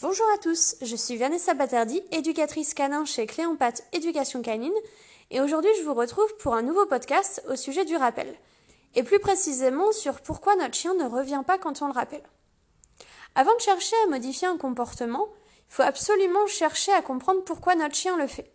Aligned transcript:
Bonjour 0.00 0.26
à 0.32 0.38
tous, 0.38 0.76
je 0.80 0.94
suis 0.94 1.16
Vanessa 1.16 1.54
Batardi, 1.54 2.00
éducatrice 2.12 2.72
canin 2.72 3.04
chez 3.04 3.26
Cléompathe 3.26 3.82
Éducation 3.92 4.42
Canine, 4.42 4.70
et 5.32 5.40
aujourd'hui 5.40 5.72
je 5.76 5.82
vous 5.82 5.94
retrouve 5.94 6.36
pour 6.36 6.54
un 6.54 6.62
nouveau 6.62 6.86
podcast 6.86 7.42
au 7.48 7.56
sujet 7.56 7.84
du 7.84 7.96
rappel, 7.96 8.32
et 8.94 9.02
plus 9.02 9.18
précisément 9.18 9.90
sur 9.90 10.20
pourquoi 10.20 10.54
notre 10.54 10.74
chien 10.74 10.94
ne 10.94 11.04
revient 11.04 11.42
pas 11.44 11.58
quand 11.58 11.82
on 11.82 11.88
le 11.88 11.92
rappelle. 11.92 12.22
Avant 13.34 13.52
de 13.56 13.60
chercher 13.60 13.96
à 14.04 14.10
modifier 14.10 14.46
un 14.46 14.56
comportement, 14.56 15.26
il 15.68 15.74
faut 15.74 15.82
absolument 15.82 16.46
chercher 16.46 16.92
à 16.92 17.02
comprendre 17.02 17.42
pourquoi 17.42 17.74
notre 17.74 17.96
chien 17.96 18.16
le 18.16 18.28
fait. 18.28 18.52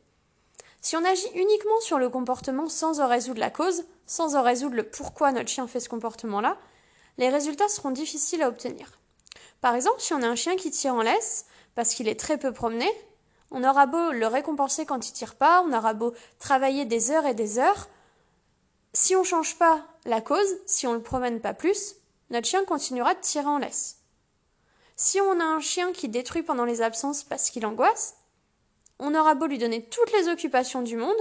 Si 0.80 0.96
on 0.96 1.04
agit 1.04 1.30
uniquement 1.36 1.82
sur 1.82 2.00
le 2.00 2.08
comportement 2.08 2.70
sans 2.70 3.02
en 3.02 3.10
résoudre 3.10 3.42
la 3.42 3.50
cause, 3.50 3.84
sans 4.06 4.38
en 4.38 4.44
résoudre 4.44 4.76
le 4.76 4.84
pourquoi 4.84 5.34
notre 5.34 5.50
chien 5.50 5.68
fait 5.68 5.82
ce 5.82 5.90
comportement-là, 5.90 6.58
les 7.18 7.28
résultats 7.28 7.68
seront 7.68 7.92
difficiles 7.92 8.44
à 8.44 8.48
obtenir. 8.48 8.98
Par 9.64 9.76
exemple, 9.76 10.02
si 10.02 10.14
on 10.14 10.22
a 10.22 10.28
un 10.28 10.36
chien 10.36 10.58
qui 10.58 10.72
tire 10.72 10.94
en 10.94 11.02
laisse 11.02 11.46
parce 11.74 11.94
qu'il 11.94 12.10
est 12.10 12.20
très 12.20 12.38
peu 12.38 12.52
promené, 12.52 12.86
on 13.50 13.64
aura 13.64 13.86
beau 13.86 14.12
le 14.12 14.28
récompenser 14.28 14.86
quand 14.86 15.08
il 15.08 15.14
tire 15.14 15.36
pas, 15.36 15.64
on 15.66 15.72
aura 15.72 15.94
beau 15.94 16.14
travailler 16.38 16.84
des 16.84 17.12
heures 17.12 17.26
et 17.26 17.34
des 17.34 17.60
heures, 17.60 17.88
si 18.92 19.16
on 19.16 19.24
change 19.24 19.58
pas 19.58 19.88
la 20.04 20.20
cause, 20.20 20.58
si 20.66 20.86
on 20.86 20.92
le 20.92 21.02
promène 21.02 21.40
pas 21.40 21.54
plus, 21.54 21.96
notre 22.30 22.46
chien 22.46 22.66
continuera 22.66 23.14
de 23.14 23.22
tirer 23.22 23.46
en 23.46 23.58
laisse. 23.58 24.02
Si 24.98 25.22
on 25.22 25.40
a 25.40 25.46
un 25.46 25.62
chien 25.62 25.94
qui 25.94 26.10
détruit 26.10 26.44
pendant 26.44 26.66
les 26.66 26.82
absences 26.82 27.24
parce 27.24 27.50
qu'il 27.50 27.66
angoisse, 27.66 28.18
on 29.00 29.16
aura 29.16 29.34
beau 29.34 29.46
lui 29.46 29.60
donner 29.60 29.82
toutes 29.86 30.12
les 30.12 30.28
occupations 30.28 30.82
du 30.82 30.98
monde, 30.98 31.16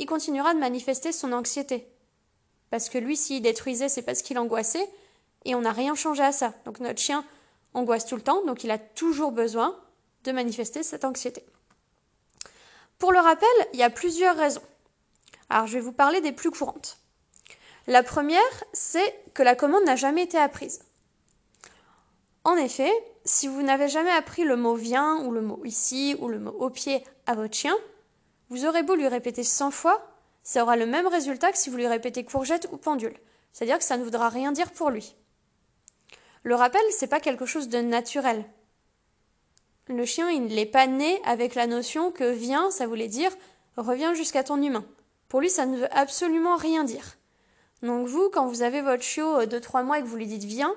il 0.00 0.06
continuera 0.06 0.52
de 0.52 0.58
manifester 0.58 1.12
son 1.12 1.32
anxiété. 1.32 1.86
Parce 2.70 2.88
que 2.88 2.98
lui, 2.98 3.16
s'il 3.16 3.40
détruisait, 3.40 3.88
c'est 3.88 4.02
parce 4.02 4.22
qu'il 4.22 4.40
angoissait, 4.40 4.90
et 5.44 5.54
on 5.54 5.60
n'a 5.60 5.70
rien 5.70 5.94
changé 5.94 6.24
à 6.24 6.32
ça. 6.32 6.54
Donc 6.64 6.80
notre 6.80 7.00
chien 7.00 7.24
angoisse 7.74 8.06
tout 8.06 8.16
le 8.16 8.22
temps, 8.22 8.44
donc 8.44 8.64
il 8.64 8.70
a 8.70 8.78
toujours 8.78 9.32
besoin 9.32 9.78
de 10.24 10.32
manifester 10.32 10.82
cette 10.82 11.04
anxiété. 11.04 11.44
Pour 12.98 13.12
le 13.12 13.18
rappel, 13.18 13.48
il 13.72 13.78
y 13.78 13.82
a 13.82 13.90
plusieurs 13.90 14.36
raisons. 14.36 14.62
Alors 15.50 15.66
je 15.66 15.74
vais 15.74 15.80
vous 15.80 15.92
parler 15.92 16.20
des 16.20 16.32
plus 16.32 16.50
courantes. 16.50 16.98
La 17.86 18.02
première, 18.02 18.40
c'est 18.72 19.14
que 19.34 19.42
la 19.42 19.56
commande 19.56 19.84
n'a 19.84 19.96
jamais 19.96 20.22
été 20.22 20.38
apprise. 20.38 20.84
En 22.44 22.56
effet, 22.56 22.90
si 23.24 23.48
vous 23.48 23.62
n'avez 23.62 23.88
jamais 23.88 24.10
appris 24.10 24.44
le 24.44 24.56
mot 24.56 24.74
viens 24.74 25.24
ou 25.24 25.32
le 25.32 25.42
mot 25.42 25.60
ici 25.64 26.16
ou 26.20 26.28
le 26.28 26.38
mot 26.38 26.50
au 26.52 26.70
pied 26.70 27.04
à 27.26 27.34
votre 27.34 27.54
chien, 27.54 27.76
vous 28.50 28.66
aurez 28.66 28.82
beau 28.82 28.94
lui 28.94 29.08
répéter 29.08 29.44
100 29.44 29.70
fois, 29.70 30.06
ça 30.42 30.62
aura 30.62 30.76
le 30.76 30.86
même 30.86 31.06
résultat 31.06 31.52
que 31.52 31.58
si 31.58 31.70
vous 31.70 31.76
lui 31.76 31.86
répétez 31.86 32.24
courgette 32.24 32.68
ou 32.72 32.76
pendule. 32.76 33.16
C'est-à-dire 33.52 33.78
que 33.78 33.84
ça 33.84 33.96
ne 33.96 34.04
voudra 34.04 34.28
rien 34.28 34.52
dire 34.52 34.70
pour 34.72 34.90
lui. 34.90 35.14
Le 36.42 36.54
rappel, 36.54 36.82
c'est 36.90 37.06
pas 37.06 37.20
quelque 37.20 37.46
chose 37.46 37.68
de 37.68 37.78
naturel. 37.78 38.44
Le 39.88 40.04
chien, 40.04 40.30
il 40.30 40.46
n'est 40.46 40.66
pas 40.66 40.86
né 40.86 41.20
avec 41.24 41.54
la 41.54 41.66
notion 41.66 42.10
que 42.10 42.30
viens, 42.30 42.70
ça 42.70 42.86
voulait 42.86 43.08
dire 43.08 43.32
reviens 43.76 44.14
jusqu'à 44.14 44.44
ton 44.44 44.60
humain. 44.60 44.84
Pour 45.28 45.40
lui, 45.40 45.50
ça 45.50 45.66
ne 45.66 45.78
veut 45.78 45.96
absolument 45.96 46.56
rien 46.56 46.84
dire. 46.84 47.16
Donc 47.82 48.06
vous, 48.06 48.28
quand 48.30 48.46
vous 48.46 48.62
avez 48.62 48.80
votre 48.80 49.02
chiot 49.02 49.46
de 49.46 49.58
trois 49.58 49.82
mois 49.82 49.98
et 49.98 50.02
que 50.02 50.06
vous 50.06 50.16
lui 50.16 50.26
dites 50.26 50.44
viens, 50.44 50.74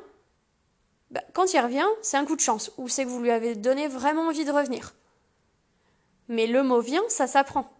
bah, 1.11 1.21
quand 1.33 1.53
il 1.53 1.59
revient, 1.59 1.85
c'est 2.01 2.17
un 2.17 2.25
coup 2.25 2.35
de 2.35 2.41
chance, 2.41 2.71
ou 2.77 2.89
c'est 2.89 3.03
que 3.03 3.09
vous 3.09 3.21
lui 3.21 3.31
avez 3.31 3.55
donné 3.55 3.87
vraiment 3.87 4.27
envie 4.27 4.45
de 4.45 4.51
revenir. 4.51 4.95
Mais 6.27 6.47
le 6.47 6.63
mot 6.63 6.79
viens, 6.79 7.03
ça 7.09 7.27
s'apprend. 7.27 7.71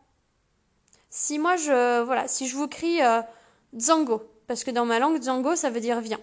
Si 1.10 1.40
moi 1.40 1.56
je 1.56 2.02
voilà, 2.04 2.28
si 2.28 2.48
je 2.48 2.56
vous 2.56 2.68
crie 2.68 3.02
euh, 3.02 3.22
parce 4.48 4.64
que 4.64 4.72
dans 4.72 4.86
ma 4.86 5.00
langue 5.00 5.22
Zango 5.22 5.56
ça 5.56 5.70
veut 5.70 5.80
dire 5.80 6.02
viens 6.02 6.20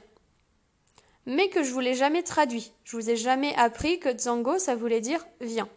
mais 1.27 1.49
que 1.49 1.63
je 1.63 1.73
vous 1.73 1.81
l'ai 1.81 1.95
jamais 1.95 2.23
traduit. 2.23 2.73
Je 2.85 2.97
vous 2.97 3.11
ai 3.11 3.17
jamais 3.17 3.55
appris 3.57 4.01
que 4.01 4.17
Zango, 4.17 4.59
ça 4.59 4.75
voulait 4.75 5.01
dire 5.01 5.25
viens. 5.41 5.69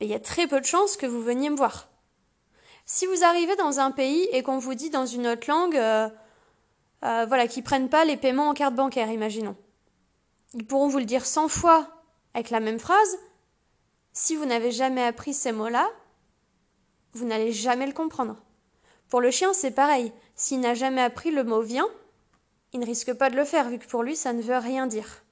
Il 0.00 0.08
y 0.08 0.14
a 0.14 0.20
très 0.20 0.46
peu 0.46 0.60
de 0.60 0.66
chances 0.66 0.96
que 0.96 1.06
vous 1.06 1.22
veniez 1.22 1.50
me 1.50 1.56
voir. 1.56 1.88
Si 2.84 3.06
vous 3.06 3.24
arrivez 3.24 3.56
dans 3.56 3.80
un 3.80 3.90
pays 3.90 4.28
et 4.32 4.42
qu'on 4.42 4.58
vous 4.58 4.74
dit 4.74 4.90
dans 4.90 5.06
une 5.06 5.26
autre 5.26 5.48
langue, 5.48 5.76
euh, 5.76 6.08
euh, 7.04 7.24
voilà, 7.26 7.46
qu'ils 7.46 7.62
prennent 7.62 7.88
pas 7.88 8.04
les 8.04 8.16
paiements 8.16 8.48
en 8.48 8.54
carte 8.54 8.74
bancaire, 8.74 9.10
imaginons. 9.10 9.56
Ils 10.52 10.66
pourront 10.66 10.88
vous 10.88 10.98
le 10.98 11.04
dire 11.04 11.24
cent 11.24 11.48
fois 11.48 11.88
avec 12.34 12.50
la 12.50 12.60
même 12.60 12.78
phrase. 12.78 13.18
Si 14.12 14.36
vous 14.36 14.44
n'avez 14.44 14.70
jamais 14.70 15.02
appris 15.02 15.32
ces 15.32 15.52
mots-là, 15.52 15.88
vous 17.14 17.24
n'allez 17.24 17.52
jamais 17.52 17.86
le 17.86 17.92
comprendre. 17.92 18.36
Pour 19.08 19.20
le 19.20 19.30
chien, 19.30 19.52
c'est 19.54 19.70
pareil. 19.70 20.12
S'il 20.34 20.60
n'a 20.60 20.74
jamais 20.74 21.02
appris 21.02 21.30
le 21.30 21.44
mot 21.44 21.62
viens, 21.62 21.88
il 22.74 22.80
ne 22.80 22.86
risque 22.86 23.14
pas 23.14 23.30
de 23.30 23.36
le 23.36 23.44
faire 23.44 23.70
vu 23.70 23.78
que 23.78 23.86
pour 23.86 24.02
lui 24.02 24.16
ça 24.16 24.32
ne 24.32 24.42
veut 24.42 24.58
rien 24.58 24.86
dire. 24.86 25.22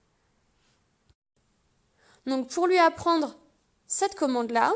Donc 2.25 2.49
pour 2.49 2.69
lui 2.69 2.79
apprendre 2.79 3.37
cette 3.89 4.15
commande-là, 4.15 4.73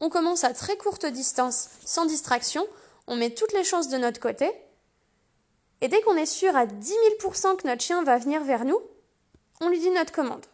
on 0.00 0.08
commence 0.08 0.44
à 0.44 0.54
très 0.54 0.76
courte 0.76 1.06
distance, 1.06 1.68
sans 1.84 2.06
distraction, 2.06 2.66
on 3.08 3.16
met 3.16 3.34
toutes 3.34 3.52
les 3.52 3.64
chances 3.64 3.88
de 3.88 3.98
notre 3.98 4.20
côté, 4.20 4.50
et 5.80 5.88
dès 5.88 6.00
qu'on 6.02 6.16
est 6.16 6.24
sûr 6.24 6.56
à 6.56 6.66
10 6.66 6.94
000% 7.20 7.56
que 7.56 7.66
notre 7.66 7.82
chien 7.82 8.02
va 8.04 8.16
venir 8.16 8.42
vers 8.44 8.64
nous, 8.64 8.80
on 9.60 9.68
lui 9.68 9.80
dit 9.80 9.90
notre 9.90 10.12
commande. 10.12 10.46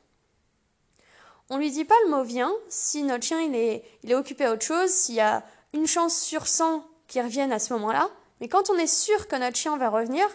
On 1.50 1.58
lui 1.58 1.70
dit 1.70 1.84
pas 1.84 1.94
le 2.04 2.10
mot 2.10 2.22
vient 2.22 2.52
si 2.68 3.02
notre 3.02 3.24
chien 3.24 3.40
il 3.40 3.54
est, 3.54 3.84
est 4.04 4.14
occupé 4.14 4.46
à 4.46 4.52
autre 4.52 4.64
chose, 4.64 4.90
s'il 4.90 5.16
y 5.16 5.20
a 5.20 5.44
une 5.74 5.86
chance 5.86 6.16
sur 6.16 6.46
100 6.46 6.84
qu'il 7.06 7.22
revienne 7.22 7.52
à 7.52 7.58
ce 7.58 7.72
moment-là, 7.74 8.08
mais 8.40 8.48
quand 8.48 8.70
on 8.70 8.78
est 8.78 8.86
sûr 8.86 9.28
que 9.28 9.36
notre 9.36 9.56
chien 9.56 9.76
va 9.76 9.90
revenir, 9.90 10.26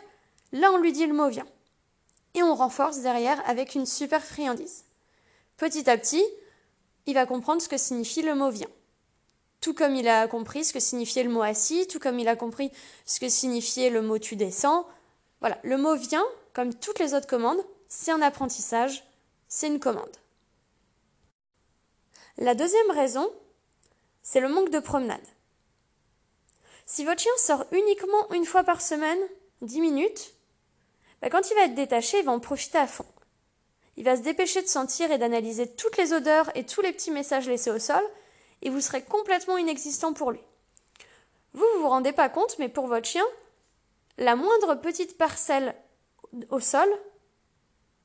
Là, 0.55 0.71
on 0.71 0.77
lui 0.77 0.93
dit 0.93 1.05
le 1.05 1.13
mot 1.13 1.27
vient. 1.27 1.45
Et 2.33 2.41
on 2.41 2.55
renforce 2.55 2.99
derrière 2.99 3.41
avec 3.47 3.75
une 3.75 3.85
super 3.85 4.23
friandise. 4.23 4.85
Petit 5.57 5.89
à 5.89 5.97
petit, 5.97 6.23
il 7.07 7.13
va 7.13 7.25
comprendre 7.25 7.61
ce 7.61 7.67
que 7.67 7.77
signifie 7.77 8.21
le 8.21 8.35
mot 8.35 8.49
vient. 8.49 8.69
Tout 9.59 9.73
comme 9.73 9.95
il 9.95 10.07
a 10.07 10.29
compris 10.29 10.63
ce 10.63 10.71
que 10.71 10.79
signifiait 10.79 11.23
le 11.23 11.29
mot 11.29 11.41
assis, 11.41 11.88
tout 11.88 11.99
comme 11.99 12.19
il 12.19 12.29
a 12.29 12.38
compris 12.38 12.71
ce 13.05 13.19
que 13.19 13.27
signifiait 13.27 13.89
le 13.89 14.01
mot 14.01 14.17
tu 14.17 14.38
descends. 14.38 14.88
Voilà, 15.41 15.59
le 15.63 15.77
mot 15.77 15.97
vient, 15.97 16.25
comme 16.53 16.73
toutes 16.73 16.99
les 16.99 17.13
autres 17.13 17.27
commandes, 17.27 17.61
c'est 17.89 18.11
un 18.11 18.22
apprentissage, 18.22 19.03
c'est 19.49 19.67
une 19.67 19.81
commande. 19.81 20.16
La 22.37 22.55
deuxième 22.55 22.91
raison, 22.91 23.29
c'est 24.22 24.39
le 24.39 24.47
manque 24.47 24.69
de 24.69 24.79
promenade. 24.79 25.19
Si 26.85 27.03
votre 27.03 27.19
chien 27.19 27.31
sort 27.35 27.66
uniquement 27.73 28.31
une 28.31 28.45
fois 28.45 28.63
par 28.63 28.79
semaine, 28.79 29.19
10 29.61 29.81
minutes, 29.81 30.34
bah, 31.21 31.29
quand 31.29 31.49
il 31.49 31.55
va 31.55 31.65
être 31.65 31.75
détaché, 31.75 32.19
il 32.19 32.25
va 32.25 32.31
en 32.31 32.39
profiter 32.39 32.77
à 32.77 32.87
fond. 32.87 33.05
Il 33.97 34.03
va 34.03 34.17
se 34.17 34.21
dépêcher 34.21 34.61
de 34.61 34.67
sentir 34.67 35.11
et 35.11 35.17
d'analyser 35.17 35.67
toutes 35.67 35.97
les 35.97 36.13
odeurs 36.13 36.51
et 36.55 36.65
tous 36.65 36.81
les 36.81 36.91
petits 36.91 37.11
messages 37.11 37.47
laissés 37.47 37.71
au 37.71 37.79
sol, 37.79 38.03
et 38.61 38.69
vous 38.69 38.81
serez 38.81 39.03
complètement 39.03 39.57
inexistant 39.57 40.13
pour 40.13 40.31
lui. 40.31 40.41
Vous, 41.53 41.65
vous 41.75 41.81
vous 41.81 41.89
rendez 41.89 42.11
pas 42.11 42.29
compte, 42.29 42.57
mais 42.59 42.67
pour 42.67 42.87
votre 42.87 43.07
chien, 43.07 43.23
la 44.17 44.35
moindre 44.35 44.75
petite 44.75 45.17
parcelle 45.17 45.75
au 46.49 46.59
sol, 46.59 46.89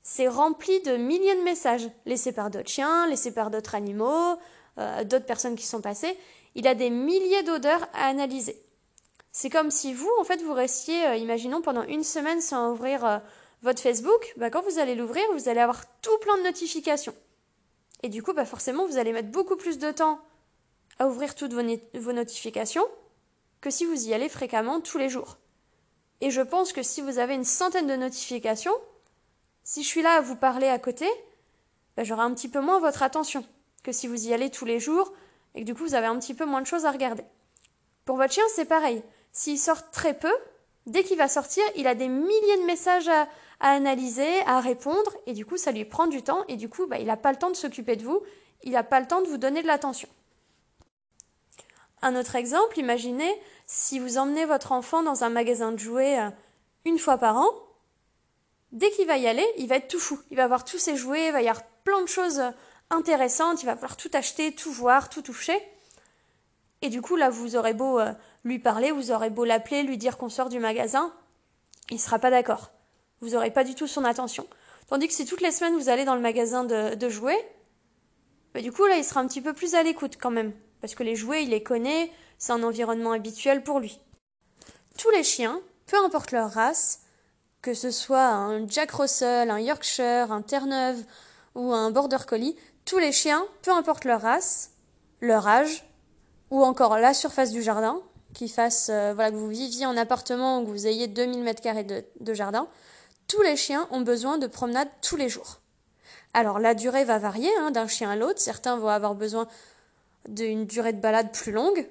c'est 0.02 0.28
rempli 0.28 0.80
de 0.82 0.96
milliers 0.96 1.36
de 1.36 1.42
messages 1.42 1.88
laissés 2.06 2.32
par 2.32 2.50
d'autres 2.50 2.70
chiens, 2.70 3.06
laissés 3.08 3.32
par 3.32 3.50
d'autres 3.50 3.74
animaux, 3.74 4.36
euh, 4.78 5.04
d'autres 5.04 5.26
personnes 5.26 5.56
qui 5.56 5.66
sont 5.66 5.80
passées. 5.80 6.16
Il 6.54 6.66
a 6.66 6.74
des 6.74 6.90
milliers 6.90 7.42
d'odeurs 7.42 7.88
à 7.92 8.06
analyser. 8.06 8.62
C'est 9.32 9.50
comme 9.50 9.70
si 9.70 9.94
vous, 9.94 10.10
en 10.18 10.24
fait, 10.24 10.42
vous 10.42 10.52
restiez, 10.52 11.06
euh, 11.06 11.16
imaginons, 11.16 11.62
pendant 11.62 11.84
une 11.84 12.02
semaine 12.02 12.40
sans 12.40 12.72
ouvrir 12.72 13.04
euh, 13.04 13.18
votre 13.62 13.80
Facebook. 13.80 14.32
Bah, 14.36 14.50
quand 14.50 14.62
vous 14.62 14.78
allez 14.78 14.94
l'ouvrir, 14.94 15.22
vous 15.32 15.48
allez 15.48 15.60
avoir 15.60 15.84
tout 16.00 16.16
plein 16.20 16.36
de 16.38 16.42
notifications. 16.42 17.14
Et 18.02 18.08
du 18.08 18.22
coup, 18.22 18.32
bah, 18.32 18.44
forcément, 18.44 18.86
vous 18.86 18.98
allez 18.98 19.12
mettre 19.12 19.30
beaucoup 19.30 19.56
plus 19.56 19.78
de 19.78 19.90
temps 19.92 20.20
à 20.98 21.06
ouvrir 21.06 21.34
toutes 21.34 21.52
vos, 21.52 22.12
notifications 22.12 22.86
que 23.60 23.70
si 23.70 23.84
vous 23.84 24.08
y 24.08 24.14
allez 24.14 24.28
fréquemment 24.28 24.80
tous 24.80 24.98
les 24.98 25.08
jours. 25.08 25.38
Et 26.20 26.30
je 26.30 26.42
pense 26.42 26.72
que 26.72 26.82
si 26.82 27.00
vous 27.00 27.18
avez 27.18 27.34
une 27.34 27.44
centaine 27.44 27.86
de 27.86 27.96
notifications, 27.96 28.74
si 29.64 29.82
je 29.82 29.88
suis 29.88 30.02
là 30.02 30.16
à 30.16 30.20
vous 30.20 30.36
parler 30.36 30.68
à 30.68 30.78
côté, 30.78 31.06
bah, 31.96 32.04
j'aurai 32.04 32.22
un 32.22 32.34
petit 32.34 32.48
peu 32.48 32.60
moins 32.60 32.80
votre 32.80 33.02
attention 33.02 33.44
que 33.82 33.92
si 33.92 34.06
vous 34.08 34.28
y 34.28 34.34
allez 34.34 34.50
tous 34.50 34.64
les 34.64 34.80
jours 34.80 35.12
et 35.54 35.60
que 35.60 35.66
du 35.66 35.74
coup 35.74 35.84
vous 35.84 35.94
avez 35.94 36.06
un 36.06 36.18
petit 36.18 36.34
peu 36.34 36.44
moins 36.44 36.60
de 36.60 36.66
choses 36.66 36.84
à 36.84 36.90
regarder. 36.90 37.24
Pour 38.04 38.16
votre 38.16 38.32
chien, 38.32 38.44
c'est 38.54 38.66
pareil. 38.66 39.02
S'il 39.32 39.58
sort 39.58 39.90
très 39.90 40.14
peu, 40.14 40.32
dès 40.86 41.04
qu'il 41.04 41.18
va 41.18 41.28
sortir, 41.28 41.64
il 41.76 41.86
a 41.86 41.94
des 41.94 42.08
milliers 42.08 42.58
de 42.60 42.66
messages 42.66 43.08
à, 43.08 43.28
analyser, 43.60 44.40
à 44.46 44.60
répondre, 44.60 45.12
et 45.26 45.32
du 45.32 45.44
coup, 45.44 45.56
ça 45.56 45.72
lui 45.72 45.84
prend 45.84 46.06
du 46.06 46.22
temps, 46.22 46.44
et 46.48 46.56
du 46.56 46.68
coup, 46.68 46.86
bah, 46.86 46.98
il 46.98 47.06
n'a 47.06 47.16
pas 47.16 47.30
le 47.30 47.38
temps 47.38 47.50
de 47.50 47.56
s'occuper 47.56 47.96
de 47.96 48.04
vous, 48.04 48.22
il 48.62 48.72
n'a 48.72 48.82
pas 48.82 49.00
le 49.00 49.06
temps 49.06 49.20
de 49.20 49.28
vous 49.28 49.36
donner 49.36 49.62
de 49.62 49.66
l'attention. 49.66 50.08
Un 52.02 52.16
autre 52.16 52.36
exemple, 52.36 52.78
imaginez 52.78 53.30
si 53.66 53.98
vous 53.98 54.18
emmenez 54.18 54.46
votre 54.46 54.72
enfant 54.72 55.02
dans 55.02 55.22
un 55.22 55.28
magasin 55.28 55.72
de 55.72 55.78
jouets 55.78 56.18
euh, 56.18 56.30
une 56.84 56.98
fois 56.98 57.18
par 57.18 57.36
an, 57.36 57.50
dès 58.72 58.90
qu'il 58.90 59.06
va 59.06 59.18
y 59.18 59.28
aller, 59.28 59.46
il 59.58 59.68
va 59.68 59.76
être 59.76 59.88
tout 59.88 60.00
fou. 60.00 60.18
Il 60.30 60.36
va 60.36 60.44
avoir 60.44 60.64
tous 60.64 60.78
ses 60.78 60.96
jouets, 60.96 61.26
il 61.26 61.32
va 61.32 61.42
y 61.42 61.48
avoir 61.48 61.64
plein 61.84 62.00
de 62.00 62.08
choses 62.08 62.40
euh, 62.40 62.50
intéressantes, 62.88 63.62
il 63.62 63.66
va 63.66 63.74
vouloir 63.74 63.96
tout 63.96 64.10
acheter, 64.14 64.54
tout 64.54 64.72
voir, 64.72 65.10
tout 65.10 65.22
toucher. 65.22 65.56
Et 66.82 66.88
du 66.88 67.02
coup, 67.02 67.16
là, 67.16 67.28
vous 67.28 67.56
aurez 67.56 67.74
beau 67.74 68.00
euh, 68.00 68.12
lui 68.44 68.58
parler, 68.58 68.90
vous 68.90 69.10
aurez 69.10 69.30
beau 69.30 69.44
l'appeler, 69.44 69.82
lui 69.82 69.98
dire 69.98 70.16
qu'on 70.16 70.28
sort 70.28 70.48
du 70.48 70.58
magasin, 70.58 71.12
il 71.90 71.96
ne 71.96 72.00
sera 72.00 72.18
pas 72.18 72.30
d'accord. 72.30 72.70
Vous 73.20 73.30
n'aurez 73.30 73.50
pas 73.50 73.64
du 73.64 73.74
tout 73.74 73.86
son 73.86 74.04
attention. 74.04 74.46
Tandis 74.88 75.08
que 75.08 75.14
si 75.14 75.26
toutes 75.26 75.42
les 75.42 75.52
semaines 75.52 75.76
vous 75.76 75.88
allez 75.88 76.04
dans 76.04 76.14
le 76.14 76.20
magasin 76.20 76.64
de, 76.64 77.08
jouets, 77.08 77.54
bah, 78.54 78.60
du 78.60 78.72
coup 78.72 78.86
là 78.86 78.96
il 78.96 79.04
sera 79.04 79.20
un 79.20 79.26
petit 79.26 79.40
peu 79.40 79.52
plus 79.52 79.74
à 79.74 79.82
l'écoute 79.82 80.16
quand 80.20 80.30
même, 80.30 80.52
parce 80.80 80.94
que 80.94 81.02
les 81.02 81.16
jouets 81.16 81.44
il 81.44 81.50
les 81.50 81.62
connaît, 81.62 82.10
c'est 82.38 82.52
un 82.52 82.62
environnement 82.62 83.12
habituel 83.12 83.62
pour 83.62 83.78
lui. 83.78 84.00
Tous 84.98 85.10
les 85.10 85.22
chiens, 85.22 85.60
peu 85.86 85.96
importe 85.98 86.32
leur 86.32 86.50
race, 86.50 87.02
que 87.62 87.74
ce 87.74 87.90
soit 87.90 88.26
un 88.26 88.66
Jack 88.66 88.90
Russell, 88.92 89.50
un 89.50 89.60
Yorkshire, 89.60 90.32
un 90.32 90.42
Terre-Neuve 90.42 91.04
ou 91.54 91.72
un 91.72 91.90
Border 91.90 92.18
Collie, 92.26 92.56
tous 92.84 92.98
les 92.98 93.12
chiens, 93.12 93.44
peu 93.62 93.70
importe 93.70 94.04
leur 94.04 94.22
race, 94.22 94.72
leur 95.20 95.46
âge, 95.46 95.84
ou 96.50 96.64
encore 96.64 96.98
la 96.98 97.14
surface 97.14 97.52
du 97.52 97.62
jardin, 97.62 98.00
qui 98.34 98.48
fasse, 98.48 98.88
euh, 98.90 99.12
voilà, 99.14 99.30
que 99.30 99.36
vous 99.36 99.48
viviez 99.48 99.86
en 99.86 99.96
appartement 99.96 100.60
ou 100.60 100.64
que 100.64 100.70
vous 100.70 100.86
ayez 100.86 101.08
2000 101.08 101.42
mètres 101.42 101.62
carrés 101.62 101.84
de, 101.84 102.34
jardin, 102.34 102.68
tous 103.26 103.42
les 103.42 103.56
chiens 103.56 103.88
ont 103.90 104.00
besoin 104.00 104.38
de 104.38 104.46
promenade 104.46 104.88
tous 105.02 105.16
les 105.16 105.28
jours. 105.28 105.60
Alors 106.32 106.58
la 106.58 106.74
durée 106.74 107.04
va 107.04 107.18
varier 107.18 107.50
hein, 107.58 107.70
d'un 107.70 107.88
chien 107.88 108.10
à 108.10 108.16
l'autre, 108.16 108.40
certains 108.40 108.76
vont 108.76 108.88
avoir 108.88 109.14
besoin 109.14 109.48
d'une 110.28 110.66
durée 110.66 110.92
de 110.92 111.00
balade 111.00 111.32
plus 111.32 111.52
longue, 111.52 111.88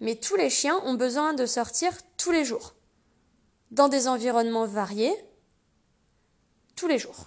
mais 0.00 0.16
tous 0.16 0.36
les 0.36 0.50
chiens 0.50 0.80
ont 0.84 0.94
besoin 0.94 1.34
de 1.34 1.46
sortir 1.46 1.92
tous 2.16 2.32
les 2.32 2.44
jours, 2.44 2.74
dans 3.70 3.88
des 3.88 4.08
environnements 4.08 4.66
variés, 4.66 5.14
tous 6.74 6.88
les 6.88 6.98
jours. 6.98 7.26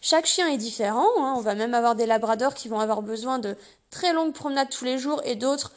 Chaque 0.00 0.26
chien 0.26 0.48
est 0.48 0.58
différent, 0.58 1.06
hein. 1.18 1.34
on 1.36 1.40
va 1.40 1.54
même 1.54 1.72
avoir 1.72 1.94
des 1.94 2.06
labradors 2.06 2.54
qui 2.54 2.68
vont 2.68 2.80
avoir 2.80 3.00
besoin 3.00 3.38
de 3.38 3.56
très 3.90 4.12
longues 4.12 4.34
promenades 4.34 4.68
tous 4.70 4.84
les 4.84 4.98
jours 4.98 5.22
et 5.24 5.36
d'autres 5.36 5.72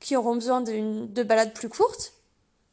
qui 0.00 0.16
auront 0.16 0.34
besoin 0.34 0.60
de 0.60 1.22
balades 1.22 1.54
plus 1.54 1.68
courtes. 1.68 2.12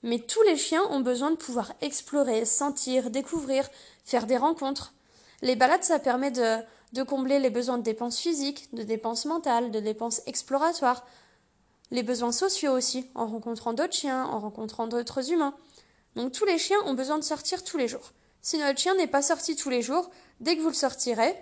Mais 0.04 0.20
tous 0.20 0.42
les 0.44 0.58
chiens 0.58 0.84
ont 0.90 1.00
besoin 1.00 1.32
de 1.32 1.38
pouvoir 1.38 1.74
explorer, 1.82 2.46
sentir, 2.46 3.10
découvrir, 3.10 3.68
faire 4.04 4.28
des 4.28 4.38
rencontres. 4.38 4.94
Les 5.42 5.56
balades, 5.56 5.84
ça 5.84 6.00
permet 6.00 6.32
de, 6.32 7.04
combler 7.04 7.40
les 7.40 7.50
besoins 7.50 7.78
de 7.78 7.84
dépenses 7.84 8.20
physiques, 8.20 8.74
de 8.74 8.84
dépenses 8.84 9.26
mentales, 9.26 9.72
de 9.72 9.80
dépenses 9.80 10.22
exploratoires, 10.26 11.06
les 11.92 12.04
besoins 12.04 12.32
sociaux 12.32 12.74
aussi, 12.74 13.10
en 13.16 13.28
rencontrant 13.28 13.74
d'autres 13.74 13.94
chiens, 13.94 14.26
en 14.26 14.40
rencontrant 14.40 14.88
d'autres 14.88 15.32
humains. 15.32 15.56
Donc 16.16 16.32
tous 16.32 16.46
les 16.46 16.58
chiens 16.58 16.80
ont 16.86 16.94
besoin 16.94 17.18
de 17.18 17.24
sortir 17.24 17.64
tous 17.64 17.78
les 17.78 17.88
jours. 17.88 18.12
Si 18.42 18.58
notre 18.58 18.80
chien 18.80 18.96
n'est 18.96 19.08
pas 19.08 19.22
sorti 19.22 19.56
tous 19.56 19.70
les 19.70 19.82
jours, 19.82 20.10
dès 20.42 20.58
que 20.58 20.62
vous 20.62 20.70
le 20.70 20.74
sortirez, 20.74 21.34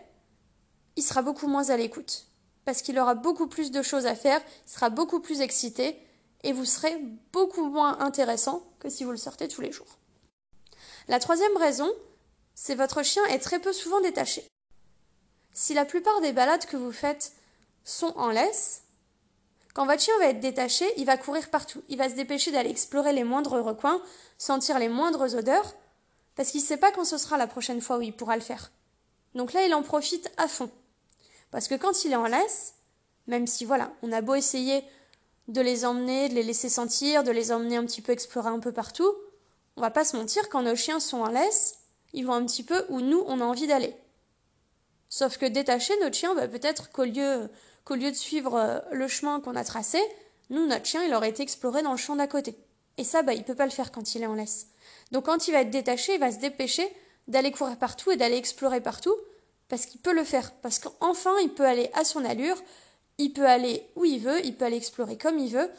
il 0.96 1.04
sera 1.04 1.22
beaucoup 1.22 1.48
moins 1.48 1.70
à 1.70 1.78
l'écoute. 1.78 2.28
Parce 2.66 2.82
qu'il 2.82 3.00
aura 3.00 3.16
beaucoup 3.16 3.48
plus 3.48 3.72
de 3.72 3.82
choses 3.82 4.06
à 4.06 4.16
faire, 4.16 4.42
il 4.68 4.72
sera 4.72 4.90
beaucoup 4.90 5.20
plus 5.20 5.42
excité, 5.42 5.98
et 6.44 6.54
vous 6.54 6.66
serez 6.66 6.98
beaucoup 7.32 7.66
moins 7.66 8.00
intéressant 8.00 8.64
que 8.80 8.90
si 8.90 9.04
vous 9.04 9.12
le 9.12 9.18
sortez 9.18 9.48
tous 9.48 9.62
les 9.62 9.72
jours. 9.72 9.98
La 11.08 11.20
troisième 11.20 11.58
raison, 11.58 11.92
c'est 12.56 12.76
votre 12.76 13.04
chien 13.04 13.24
est 13.26 13.40
très 13.40 13.60
peu 13.60 13.74
souvent 13.74 14.02
détaché. 14.02 14.46
Si 15.54 15.74
la 15.74 15.86
plupart 15.86 16.22
des 16.22 16.34
balades 16.34 16.66
que 16.66 16.78
vous 16.78 16.92
faites 16.92 17.34
sont 17.84 18.14
en 18.16 18.30
laisse, 18.30 18.84
quand 19.74 19.86
votre 19.86 20.02
chien 20.02 20.18
va 20.20 20.28
être 20.28 20.40
détaché, 20.40 20.86
il 20.98 21.06
va 21.06 21.18
courir 21.18 21.50
partout. 21.50 21.82
Il 21.90 21.98
va 21.98 22.10
se 22.10 22.16
dépêcher 22.16 22.52
d'aller 22.52 22.70
explorer 22.70 23.14
les 23.14 23.24
moindres 23.24 23.62
recoins, 23.62 24.02
sentir 24.38 24.80
les 24.80 24.90
moindres 24.90 25.36
odeurs, 25.36 25.74
parce 26.36 26.52
qu'il 26.52 26.62
ne 26.62 26.66
sait 26.66 26.78
pas 26.78 26.92
quand 26.92 27.06
ce 27.06 27.18
sera 27.18 27.38
la 27.38 27.48
prochaine 27.48 27.82
fois 27.82 27.98
où 27.98 28.02
il 28.02 28.16
pourra 28.16 28.36
le 28.36 28.42
faire. 28.42 28.72
Donc 29.34 29.54
là, 29.54 29.66
il 29.66 29.74
en 29.74 29.84
profite 29.84 30.30
à 30.38 30.48
fond. 30.48 30.70
Parce 31.52 31.68
que 31.68 31.76
quand 31.76 32.06
il 32.06 32.14
est 32.14 32.18
en 32.18 32.28
laisse, 32.28 32.76
même 33.28 33.48
si 33.48 33.66
voilà, 33.66 33.92
on 34.02 34.12
a 34.12 34.22
beau 34.22 34.36
essayer 34.36 34.84
de 35.48 35.62
les 35.62 35.86
emmener, 35.86 36.30
de 36.30 36.34
les 36.34 36.44
laisser 36.44 36.70
sentir, 36.70 37.24
de 37.24 37.32
les 37.32 37.52
emmener 37.52 37.76
un 37.76 37.86
petit 37.86 38.02
peu 38.02 38.12
explorer 38.12 38.50
un 38.50 38.60
peu 38.60 38.72
partout, 38.72 39.14
on 39.76 39.82
va 39.82 39.92
pas 39.92 40.06
se 40.06 40.16
mentir, 40.16 40.50
quand 40.50 40.62
nos 40.62 40.76
chiens 40.76 41.00
sont 41.00 41.22
en 41.22 41.30
laisse, 41.30 41.80
ils 42.14 42.26
vont 42.26 42.34
un 42.34 42.46
petit 42.46 42.64
peu 42.64 42.86
où 42.90 43.02
nous, 43.02 43.24
on 43.28 43.40
a 43.40 43.44
envie 43.44 43.68
d'aller. 43.68 43.96
Sauf 45.10 45.38
que 45.38 45.46
détacher 45.46 45.94
notre 46.00 46.16
chien, 46.16 46.34
bah, 46.36 46.48
peut-être 46.48 46.92
qu'au 46.92 47.04
lieu 47.04 47.50
qu'au 47.84 47.96
lieu 47.96 48.12
de 48.12 48.16
suivre 48.16 48.56
euh, 48.56 48.80
le 48.92 49.08
chemin 49.08 49.40
qu'on 49.40 49.56
a 49.56 49.64
tracé, 49.64 50.00
nous, 50.50 50.68
notre 50.68 50.86
chien, 50.86 51.04
il 51.04 51.14
aurait 51.14 51.30
été 51.30 51.42
exploré 51.42 51.82
dans 51.82 51.92
le 51.92 51.98
champ 51.98 52.16
d'à 52.16 52.28
côté. 52.28 52.56
Et 52.98 53.04
ça, 53.04 53.24
bah, 53.24 53.34
il 53.34 53.44
peut 53.44 53.56
pas 53.56 53.66
le 53.66 53.72
faire 53.72 53.92
quand 53.92 54.16
il 54.16 54.24
est 54.24 54.28
en 54.28 54.36
laisse. 54.36 54.68
Donc 55.12 55.26
quand 55.26 55.48
il 55.48 55.52
va 55.52 55.62
être 55.62 55.72
détaché, 55.72 56.14
il 56.14 56.20
va 56.20 56.32
se 56.32 56.40
dépêcher 56.40 56.88
d'aller 57.28 57.52
courir 57.52 57.78
partout 57.78 58.12
et 58.12 58.18
d'aller 58.18 58.38
explorer 58.38 58.82
partout, 58.82 59.16
parce 59.72 59.88
qu'il 59.88 60.00
peut 60.00 60.14
le 60.14 60.24
faire. 60.24 60.54
Parce 60.62 60.78
qu'enfin, 60.78 61.34
il 61.42 61.50
peut 61.50 61.66
aller 61.66 61.90
à 61.94 62.04
son 62.04 62.24
allure, 62.24 62.62
il 63.18 63.34
peut 63.34 63.48
aller 63.48 63.90
où 63.96 64.06
il 64.06 64.20
veut, 64.20 64.46
il 64.46 64.56
peut 64.56 64.66
aller 64.66 64.78
explorer 64.78 65.18
comme 65.18 65.40
il 65.40 65.52
veut. 65.52 65.72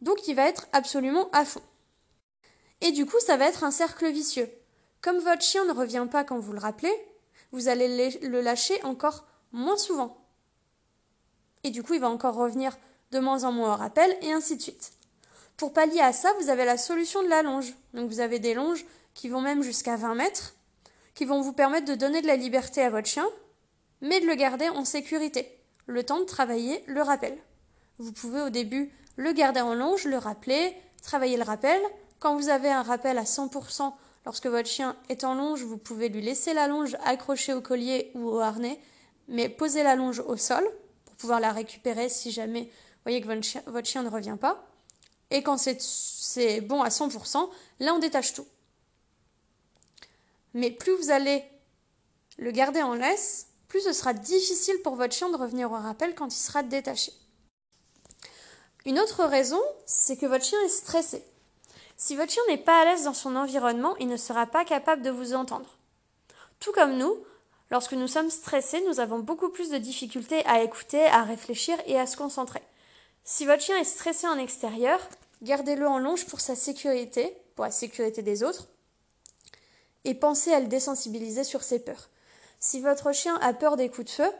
Donc 0.00 0.28
il 0.28 0.36
va 0.36 0.46
être 0.46 0.68
absolument 0.72 1.28
à 1.32 1.44
fond. 1.44 1.62
Et 2.80 2.92
du 2.92 3.04
coup, 3.04 3.18
ça 3.18 3.36
va 3.36 3.46
être 3.46 3.64
un 3.64 3.72
cercle 3.72 4.08
vicieux. 4.12 4.48
Comme 5.00 5.18
votre 5.18 5.42
chien 5.42 5.64
ne 5.64 5.72
revient 5.72 6.06
pas 6.08 6.22
quand 6.22 6.38
vous 6.38 6.52
le 6.52 6.60
rappelez, 6.60 6.94
vous 7.50 7.66
allez 7.66 8.18
le 8.20 8.40
lâcher 8.40 8.82
encore 8.84 9.26
moins 9.52 9.76
souvent 9.76 10.24
et 11.64 11.70
du 11.70 11.82
coup 11.82 11.94
il 11.94 12.00
va 12.00 12.08
encore 12.08 12.36
revenir 12.36 12.76
de 13.10 13.18
moins 13.18 13.44
en 13.44 13.52
moins 13.52 13.74
au 13.74 13.76
rappel, 13.76 14.16
et 14.22 14.32
ainsi 14.32 14.56
de 14.56 14.62
suite. 14.62 14.92
Pour 15.56 15.72
pallier 15.72 16.00
à 16.00 16.12
ça, 16.12 16.32
vous 16.40 16.48
avez 16.48 16.64
la 16.64 16.76
solution 16.76 17.22
de 17.22 17.28
la 17.28 17.42
longe. 17.42 17.74
Donc 17.92 18.08
vous 18.10 18.20
avez 18.20 18.40
des 18.40 18.54
longes 18.54 18.84
qui 19.14 19.28
vont 19.28 19.40
même 19.40 19.62
jusqu'à 19.62 19.96
20 19.96 20.16
mètres, 20.16 20.54
qui 21.14 21.24
vont 21.24 21.40
vous 21.40 21.52
permettre 21.52 21.86
de 21.86 21.94
donner 21.94 22.22
de 22.22 22.26
la 22.26 22.36
liberté 22.36 22.82
à 22.82 22.90
votre 22.90 23.08
chien, 23.08 23.26
mais 24.00 24.20
de 24.20 24.26
le 24.26 24.34
garder 24.34 24.68
en 24.68 24.84
sécurité, 24.84 25.58
le 25.86 26.04
temps 26.04 26.20
de 26.20 26.24
travailler 26.24 26.82
le 26.86 27.02
rappel. 27.02 27.36
Vous 27.98 28.12
pouvez 28.12 28.42
au 28.42 28.50
début 28.50 28.92
le 29.16 29.32
garder 29.32 29.60
en 29.60 29.74
longe, 29.74 30.04
le 30.04 30.18
rappeler, 30.18 30.74
travailler 31.02 31.36
le 31.36 31.44
rappel. 31.44 31.80
Quand 32.18 32.36
vous 32.36 32.48
avez 32.48 32.70
un 32.70 32.82
rappel 32.82 33.18
à 33.18 33.24
100%, 33.24 33.92
lorsque 34.26 34.46
votre 34.46 34.68
chien 34.68 34.96
est 35.08 35.24
en 35.24 35.34
longe, 35.34 35.62
vous 35.62 35.78
pouvez 35.78 36.08
lui 36.08 36.20
laisser 36.20 36.54
la 36.54 36.66
longe 36.66 36.96
accrochée 37.04 37.54
au 37.54 37.60
collier 37.60 38.10
ou 38.14 38.28
au 38.28 38.40
harnais, 38.40 38.80
mais 39.28 39.48
poser 39.48 39.82
la 39.82 39.94
longe 39.94 40.20
au 40.20 40.36
sol 40.36 40.68
pouvoir 41.24 41.40
la 41.40 41.52
récupérer 41.52 42.10
si 42.10 42.30
jamais 42.30 42.64
vous 42.64 43.10
voyez 43.10 43.20
que 43.22 43.26
votre 43.70 43.86
chien, 43.86 44.02
ne 44.02 44.08
revient 44.10 44.36
pas. 44.40 44.66
Et 45.30 45.42
quand 45.42 45.56
c'est 45.56 46.60
bon 46.60 46.82
à 46.82 46.88
100%, 46.88 47.48
là 47.80 47.94
on 47.94 47.98
détache 47.98 48.34
tout. 48.34 48.46
Mais 50.54 50.70
plus 50.70 50.94
vous 50.94 51.10
allez 51.10 51.44
le 52.38 52.50
garder 52.50 52.82
en 52.82 52.94
laisse, 52.94 53.48
plus 53.68 53.82
ce 53.82 53.92
sera 53.92 54.14
difficile 54.14 54.80
pour 54.82 54.96
votre 54.96 55.14
chien 55.14 55.30
de 55.30 55.36
revenir 55.36 55.70
au 55.70 55.76
rappel 55.76 56.14
quand 56.14 56.34
il 56.34 56.38
sera 56.38 56.62
détaché. 56.62 57.12
Une 58.86 58.98
autre 58.98 59.24
raison, 59.24 59.60
c'est 59.86 60.16
que 60.16 60.26
votre 60.26 60.44
chien 60.44 60.60
est 60.64 60.68
stressé. 60.68 61.22
Si 61.96 62.16
votre 62.16 62.32
chien 62.32 62.42
n'est 62.48 62.58
pas 62.58 62.80
à 62.80 62.84
l'aise 62.84 63.04
dans 63.04 63.14
son 63.14 63.36
environnement, 63.36 63.96
il 63.98 64.08
ne 64.08 64.16
sera 64.16 64.46
pas 64.46 64.64
capable 64.64 65.02
de 65.02 65.10
vous 65.10 65.34
entendre. 65.34 65.78
Tout 66.60 66.72
comme 66.72 66.96
nous, 66.96 67.16
Lorsque 67.70 67.94
nous 67.94 68.08
sommes 68.08 68.30
stressés, 68.30 68.84
nous 68.86 69.00
avons 69.00 69.18
beaucoup 69.18 69.48
plus 69.48 69.70
de 69.70 69.78
difficultés 69.78 70.46
à 70.46 70.62
écouter, 70.62 71.04
à 71.06 71.22
réfléchir 71.22 71.76
et 71.86 71.98
à 71.98 72.06
se 72.06 72.16
concentrer. 72.16 72.62
Si 73.24 73.46
votre 73.46 73.62
chien 73.62 73.78
est 73.78 73.84
stressé 73.84 74.28
en 74.28 74.38
extérieur, 74.38 75.00
gardez-le 75.42 75.88
en 75.88 75.98
longe 75.98 76.26
pour 76.26 76.40
sa 76.40 76.54
sécurité, 76.54 77.36
pour 77.56 77.64
la 77.64 77.70
sécurité 77.70 78.22
des 78.22 78.42
autres, 78.42 78.68
et 80.04 80.14
pensez 80.14 80.52
à 80.52 80.60
le 80.60 80.66
désensibiliser 80.66 81.44
sur 81.44 81.62
ses 81.62 81.78
peurs. 81.78 82.08
Si 82.60 82.80
votre 82.80 83.12
chien 83.12 83.36
a 83.40 83.52
peur 83.52 83.76
des 83.76 83.88
coups 83.88 84.06
de 84.06 84.10
feu, 84.10 84.30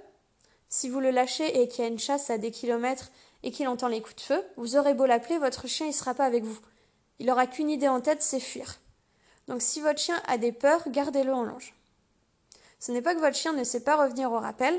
si 0.69 0.89
vous 0.89 1.01
le 1.01 1.11
lâchez 1.11 1.61
et 1.61 1.69
qu'il 1.69 1.85
y 1.85 1.87
a 1.87 1.91
une 1.91 1.99
chasse 1.99 2.31
à 2.31 2.39
des 2.39 2.51
kilomètres 2.51 3.11
et 3.43 3.51
qu'il 3.51 3.69
entend 3.69 3.89
les 3.89 4.01
coups 4.03 4.17
de 4.17 4.21
feu, 4.21 4.43
vous 4.57 4.77
aurez 4.77 4.95
beau 4.95 5.07
l'appeler, 5.07 5.39
votre 5.39 5.69
chien 5.69 5.87
ne 5.87 5.93
sera 5.93 6.15
pas 6.15 6.25
avec 6.25 6.45
vous. 6.45 6.59
Il 7.19 7.27
n'aura 7.27 7.47
qu'une 7.47 7.71
idée 7.71 7.89
en 7.89 8.01
tête, 8.01 8.23
c'est 8.23 8.41
fuir. 8.41 8.81
Donc 9.47 9.63
si 9.63 9.81
votre 9.81 10.01
chien 10.01 10.21
a 10.27 10.39
des 10.39 10.53
peurs, 10.53 10.89
gardez-le 10.89 11.33
en 11.33 11.45
longe. 11.45 11.75
Ce 12.81 12.93
n'est 12.93 13.03
pas 13.03 13.15
que 13.15 13.21
votre 13.21 13.37
chien 13.37 13.53
ne 13.53 13.65
sait 13.65 13.85
pas 13.85 14.03
revenir 14.03 14.33
au 14.33 14.39
rappel, 14.39 14.79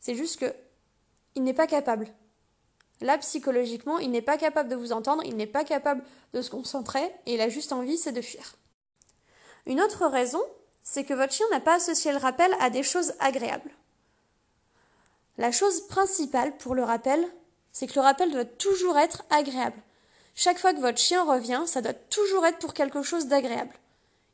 c'est 0.00 0.14
juste 0.14 0.40
que 0.40 0.54
il 1.34 1.42
n'est 1.42 1.54
pas 1.54 1.66
capable. 1.66 2.08
Là, 3.00 3.18
psychologiquement, 3.18 3.98
il 3.98 4.10
n'est 4.10 4.22
pas 4.22 4.38
capable 4.38 4.68
de 4.68 4.76
vous 4.76 4.92
entendre, 4.92 5.22
il 5.24 5.36
n'est 5.36 5.46
pas 5.46 5.64
capable 5.64 6.02
de 6.32 6.42
se 6.42 6.50
concentrer, 6.50 7.04
et 7.26 7.34
il 7.34 7.40
a 7.40 7.48
juste 7.48 7.72
envie, 7.72 7.98
c'est 7.98 8.12
de 8.12 8.20
fuir. 8.20 8.54
Une 9.66 9.80
autre 9.80 10.06
raison, 10.06 10.42
c'est 10.82 11.04
que 11.04 11.14
votre 11.14 11.32
chien 11.32 11.46
n'a 11.50 11.60
pas 11.60 11.76
associé 11.76 12.12
le 12.12 12.18
rappel 12.18 12.54
à 12.60 12.70
des 12.70 12.82
choses 12.82 13.14
agréables. 13.18 13.70
La 15.38 15.50
chose 15.50 15.86
principale 15.88 16.56
pour 16.56 16.74
le 16.74 16.84
rappel, 16.84 17.26
c'est 17.72 17.86
que 17.86 17.94
le 17.94 18.02
rappel 18.02 18.30
doit 18.30 18.44
toujours 18.44 18.98
être 18.98 19.24
agréable. 19.30 19.82
Chaque 20.34 20.58
fois 20.58 20.74
que 20.74 20.80
votre 20.80 20.98
chien 20.98 21.24
revient, 21.24 21.62
ça 21.66 21.80
doit 21.80 21.94
toujours 21.94 22.44
être 22.46 22.58
pour 22.58 22.74
quelque 22.74 23.02
chose 23.02 23.26
d'agréable. 23.26 23.74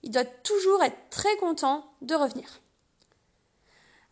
Il 0.02 0.10
doit 0.10 0.24
toujours 0.24 0.82
être 0.82 0.96
très 1.10 1.36
content 1.36 1.84
de 2.02 2.14
revenir. 2.14 2.60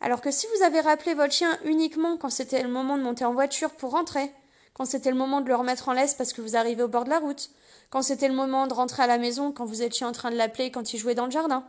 Alors 0.00 0.20
que 0.20 0.30
si 0.30 0.46
vous 0.54 0.62
avez 0.62 0.80
rappelé 0.80 1.14
votre 1.14 1.32
chien 1.32 1.58
uniquement 1.64 2.16
quand 2.16 2.30
c'était 2.30 2.62
le 2.62 2.68
moment 2.68 2.96
de 2.96 3.02
monter 3.02 3.24
en 3.24 3.32
voiture 3.32 3.70
pour 3.70 3.90
rentrer, 3.90 4.32
quand 4.74 4.84
c'était 4.84 5.10
le 5.10 5.16
moment 5.16 5.40
de 5.40 5.48
le 5.48 5.56
remettre 5.56 5.88
en 5.88 5.92
laisse 5.92 6.14
parce 6.14 6.32
que 6.32 6.40
vous 6.40 6.56
arrivez 6.56 6.82
au 6.82 6.88
bord 6.88 7.04
de 7.04 7.10
la 7.10 7.18
route, 7.18 7.50
quand 7.90 8.02
c'était 8.02 8.28
le 8.28 8.34
moment 8.34 8.66
de 8.66 8.74
rentrer 8.74 9.02
à 9.02 9.06
la 9.06 9.18
maison 9.18 9.52
quand 9.52 9.64
vous 9.64 9.82
étiez 9.82 10.04
en 10.04 10.12
train 10.12 10.30
de 10.30 10.36
l'appeler 10.36 10.70
quand 10.70 10.92
il 10.92 10.98
jouait 10.98 11.14
dans 11.14 11.24
le 11.24 11.30
jardin. 11.30 11.66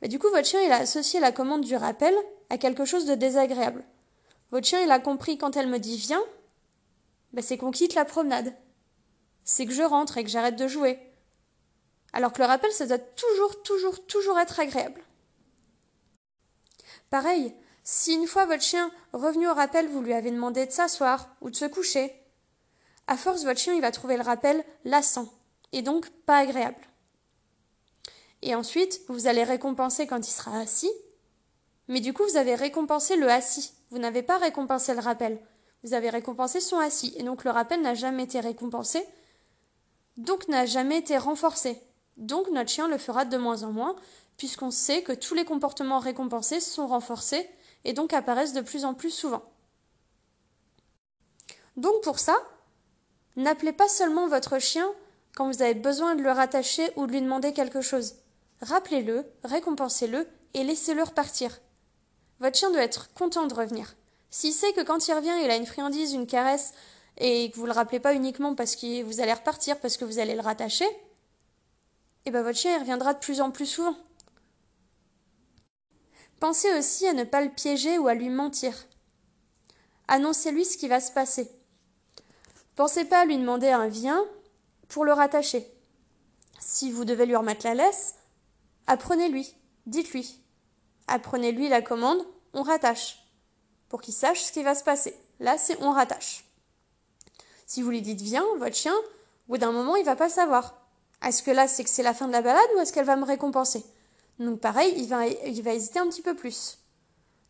Mais 0.00 0.08
du 0.08 0.18
coup, 0.18 0.28
votre 0.30 0.46
chien, 0.46 0.60
a 0.70 0.76
associé 0.76 1.20
la 1.20 1.32
commande 1.32 1.62
du 1.62 1.74
rappel 1.74 2.14
à 2.50 2.58
quelque 2.58 2.84
chose 2.84 3.06
de 3.06 3.14
désagréable. 3.14 3.84
Votre 4.50 4.66
chien, 4.66 4.80
il 4.80 4.90
a 4.90 4.98
compris 5.00 5.38
quand 5.38 5.56
elle 5.56 5.68
me 5.68 5.78
dit 5.78 5.96
viens, 5.96 6.22
ben 7.32 7.42
c'est 7.42 7.58
qu'on 7.58 7.70
quitte 7.70 7.94
la 7.94 8.04
promenade. 8.04 8.54
C'est 9.44 9.66
que 9.66 9.72
je 9.72 9.82
rentre 9.82 10.18
et 10.18 10.24
que 10.24 10.30
j'arrête 10.30 10.56
de 10.56 10.68
jouer. 10.68 10.98
Alors 12.12 12.32
que 12.32 12.40
le 12.40 12.48
rappel, 12.48 12.72
ça 12.72 12.86
doit 12.86 12.98
toujours, 12.98 13.62
toujours, 13.62 14.06
toujours 14.06 14.38
être 14.38 14.60
agréable. 14.60 15.02
Pareil, 17.10 17.54
Si 17.88 18.14
une 18.14 18.26
fois 18.26 18.46
votre 18.46 18.64
chien 18.64 18.90
revenu 19.12 19.48
au 19.48 19.54
rappel, 19.54 19.86
vous 19.88 20.00
lui 20.02 20.12
avez 20.12 20.32
demandé 20.32 20.66
de 20.66 20.72
s'asseoir 20.72 21.28
ou 21.40 21.50
de 21.50 21.56
se 21.56 21.66
coucher, 21.66 22.12
à 23.06 23.16
force, 23.16 23.44
votre 23.44 23.60
chien 23.60 23.74
il 23.74 23.80
va 23.80 23.90
trouver 23.90 24.16
le 24.16 24.22
rappel 24.22 24.64
lassant 24.84 25.28
et 25.72 25.82
donc 25.82 26.10
pas 26.26 26.38
agréable. 26.38 26.80
Et 28.42 28.54
ensuite, 28.54 29.00
vous 29.08 29.26
allez 29.26 29.44
récompenser 29.44 30.06
quand 30.06 30.26
il 30.26 30.30
sera 30.30 30.58
assis, 30.58 30.90
mais 31.88 32.00
du 32.00 32.12
coup, 32.12 32.24
vous 32.24 32.36
avez 32.36 32.54
récompensé 32.54 33.16
le 33.16 33.30
assis. 33.30 33.72
Vous 33.90 33.98
n'avez 33.98 34.22
pas 34.22 34.38
récompensé 34.38 34.94
le 34.94 35.00
rappel. 35.00 35.40
Vous 35.84 35.94
avez 35.94 36.10
récompensé 36.10 36.60
son 36.60 36.78
assis. 36.78 37.14
Et 37.16 37.22
donc, 37.22 37.44
le 37.44 37.50
rappel 37.50 37.80
n'a 37.80 37.94
jamais 37.94 38.24
été 38.24 38.40
récompensé, 38.40 39.04
donc 40.16 40.48
n'a 40.48 40.66
jamais 40.66 40.98
été 40.98 41.16
renforcé. 41.16 41.80
Donc, 42.16 42.50
notre 42.50 42.70
chien 42.70 42.88
le 42.88 42.98
fera 42.98 43.24
de 43.24 43.36
moins 43.36 43.62
en 43.62 43.72
moins, 43.72 43.94
puisqu'on 44.36 44.70
sait 44.70 45.02
que 45.02 45.12
tous 45.12 45.34
les 45.34 45.44
comportements 45.44 45.98
récompensés 45.98 46.60
sont 46.60 46.86
renforcés 46.86 47.48
et 47.84 47.92
donc 47.92 48.12
apparaissent 48.12 48.52
de 48.52 48.60
plus 48.62 48.84
en 48.84 48.94
plus 48.94 49.10
souvent. 49.10 49.44
Donc, 51.76 52.02
pour 52.02 52.18
ça, 52.18 52.36
n'appelez 53.36 53.72
pas 53.72 53.88
seulement 53.88 54.28
votre 54.28 54.58
chien 54.58 54.90
quand 55.34 55.50
vous 55.50 55.62
avez 55.62 55.74
besoin 55.74 56.14
de 56.14 56.22
le 56.22 56.30
rattacher 56.30 56.90
ou 56.96 57.06
de 57.06 57.12
lui 57.12 57.20
demander 57.20 57.52
quelque 57.52 57.80
chose. 57.80 58.16
Rappelez-le, 58.62 59.24
récompensez-le 59.44 60.26
et 60.54 60.64
laissez-le 60.64 61.02
repartir. 61.02 61.60
Votre 62.40 62.58
chien 62.58 62.70
doit 62.70 62.82
être 62.82 63.12
content 63.12 63.46
de 63.46 63.54
revenir. 63.54 63.94
S'il 64.30 64.52
sait 64.52 64.72
que 64.72 64.82
quand 64.82 65.08
il 65.08 65.14
revient, 65.14 65.34
il 65.44 65.50
a 65.50 65.56
une 65.56 65.66
friandise, 65.66 66.12
une 66.12 66.26
caresse, 66.26 66.74
et 67.18 67.50
que 67.50 67.56
vous 67.56 67.62
ne 67.62 67.68
le 67.68 67.72
rappelez 67.72 68.00
pas 68.00 68.14
uniquement 68.14 68.54
parce 68.54 68.76
que 68.76 69.02
vous 69.02 69.20
allez 69.20 69.32
repartir, 69.32 69.78
parce 69.80 69.96
que 69.96 70.04
vous 70.04 70.18
allez 70.18 70.34
le 70.34 70.40
rattacher, 70.40 70.86
eh 72.26 72.30
ben 72.30 72.42
votre 72.42 72.58
chien 72.58 72.78
reviendra 72.78 73.14
de 73.14 73.18
plus 73.18 73.40
en 73.40 73.50
plus 73.50 73.66
souvent. 73.66 73.96
Pensez 76.40 76.76
aussi 76.78 77.06
à 77.06 77.14
ne 77.14 77.24
pas 77.24 77.40
le 77.40 77.50
piéger 77.50 77.98
ou 77.98 78.08
à 78.08 78.14
lui 78.14 78.28
mentir. 78.28 78.74
Annoncez-lui 80.08 80.64
ce 80.64 80.76
qui 80.76 80.88
va 80.88 81.00
se 81.00 81.12
passer. 81.12 81.50
Pensez 82.76 83.06
pas 83.06 83.20
à 83.20 83.24
lui 83.24 83.38
demander 83.38 83.70
un 83.70 83.88
vient 83.88 84.22
pour 84.88 85.06
le 85.06 85.14
rattacher. 85.14 85.66
Si 86.58 86.92
vous 86.92 87.06
devez 87.06 87.24
lui 87.24 87.34
remettre 87.34 87.66
la 87.66 87.74
laisse, 87.74 88.16
apprenez-lui, 88.86 89.54
dites-lui. 89.86 90.42
Apprenez-lui 91.06 91.68
la 91.68 91.80
commande, 91.80 92.22
on 92.52 92.62
rattache, 92.62 93.18
pour 93.88 94.02
qu'il 94.02 94.12
sache 94.12 94.42
ce 94.42 94.52
qui 94.52 94.62
va 94.62 94.74
se 94.74 94.84
passer. 94.84 95.16
Là, 95.40 95.56
c'est 95.56 95.82
on 95.82 95.90
rattache. 95.90 96.44
Si 97.66 97.80
vous 97.80 97.90
lui 97.90 98.02
dites 98.02 98.20
viens, 98.20 98.44
votre 98.58 98.76
chien, 98.76 98.94
au 98.94 99.52
bout 99.52 99.58
d'un 99.58 99.72
moment, 99.72 99.96
il 99.96 100.04
va 100.04 100.16
pas 100.16 100.28
savoir. 100.28 100.86
Est-ce 101.24 101.42
que 101.42 101.50
là, 101.50 101.68
c'est 101.68 101.82
que 101.82 101.90
c'est 101.90 102.02
la 102.02 102.14
fin 102.14 102.26
de 102.26 102.32
la 102.32 102.42
balade 102.42 102.68
ou 102.76 102.80
est-ce 102.80 102.92
qu'elle 102.92 103.06
va 103.06 103.16
me 103.16 103.24
récompenser? 103.24 103.84
Donc 104.38 104.60
pareil, 104.60 104.92
il 104.98 105.08
va, 105.08 105.26
il 105.26 105.62
va 105.62 105.72
hésiter 105.72 105.98
un 105.98 106.08
petit 106.08 106.22
peu 106.22 106.36
plus. 106.36 106.78